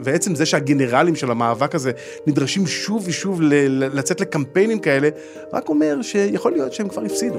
ועצם 0.00 0.34
זה 0.34 0.46
שהגנרלים 0.46 1.16
של 1.16 1.30
המאבק 1.30 1.74
הזה 1.74 1.92
נדרשים 2.26 2.66
שוב 2.74 3.02
ושוב 3.06 3.38
לצאת 3.92 4.20
לקמפיינים 4.20 4.78
כאלה, 4.78 5.08
רק 5.52 5.68
אומר 5.68 6.02
שיכול 6.02 6.52
להיות 6.52 6.72
שהם 6.72 6.88
כבר 6.88 7.02
הפסידו. 7.02 7.38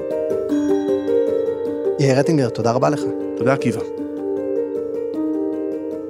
יאיר 2.00 2.18
רטינגר, 2.18 2.48
תודה 2.48 2.72
רבה 2.72 2.90
לך. 2.90 3.00
תודה 3.36 3.52
עקיבא. 3.52 3.80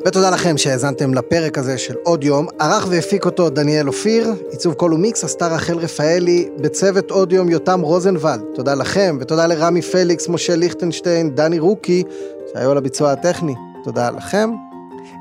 ותודה 0.06 0.30
לכם 0.30 0.56
שהאזנתם 0.58 1.14
לפרק 1.14 1.58
הזה 1.58 1.78
של 1.78 1.94
עוד 2.02 2.24
יום. 2.24 2.46
ערך 2.58 2.86
והפיק 2.90 3.24
אותו 3.24 3.50
דניאל 3.50 3.88
אופיר, 3.88 4.34
עיצוב 4.50 4.74
קול 4.74 4.94
ומיקס 4.94 5.24
עשתה 5.24 5.46
רחל 5.46 5.76
רפאלי, 5.76 6.48
בצוות 6.58 7.10
עוד 7.10 7.32
יום 7.32 7.48
יותם 7.48 7.80
רוזנבלד. 7.80 8.40
תודה 8.54 8.74
לכם, 8.74 9.18
ותודה 9.20 9.46
לרמי 9.46 9.82
פליקס, 9.82 10.28
משה 10.28 10.56
ליכטנשטיין, 10.56 11.34
דני 11.34 11.58
רוקי, 11.58 12.04
שהיו 12.52 12.70
על 12.70 12.76
הביצוע 12.76 13.12
הטכני. 13.12 13.54
תודה 13.84 14.10
לכם. 14.10 14.50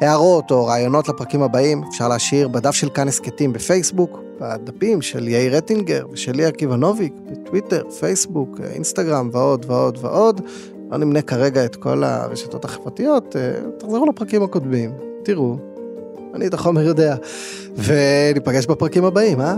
הערות 0.01 0.51
או 0.51 0.65
רעיונות 0.65 1.09
לפרקים 1.09 1.41
הבאים 1.41 1.83
אפשר 1.89 2.07
להשאיר 2.07 2.47
בדף 2.47 2.71
של 2.71 2.89
כאן 2.89 3.07
הסכתים 3.07 3.53
בפייסבוק, 3.53 4.19
בדפים 4.39 5.01
של 5.01 5.27
יאיר 5.27 5.55
רטינגר 5.55 6.05
ושלי 6.11 6.45
עקיבא 6.45 6.75
נוביק, 6.75 7.13
בטוויטר, 7.31 7.89
פייסבוק, 7.89 8.59
אינסטגרם 8.73 9.29
ועוד 9.31 9.65
ועוד 9.67 9.97
ועוד. 10.01 10.41
לא 10.91 10.97
נמנה 10.97 11.21
כרגע 11.21 11.65
את 11.65 11.75
כל 11.75 12.03
הרשתות 12.03 12.65
החברתיות, 12.65 13.35
אה, 13.35 13.51
תחזרו 13.77 14.05
לפרקים 14.05 14.43
הקודמים, 14.43 14.91
תראו, 15.23 15.57
אני 16.33 16.47
את 16.47 16.53
החומר 16.53 16.81
יודע, 16.81 17.15
וניפגש 17.75 18.65
בפרקים 18.65 19.05
הבאים, 19.05 19.41
אה? 19.41 19.55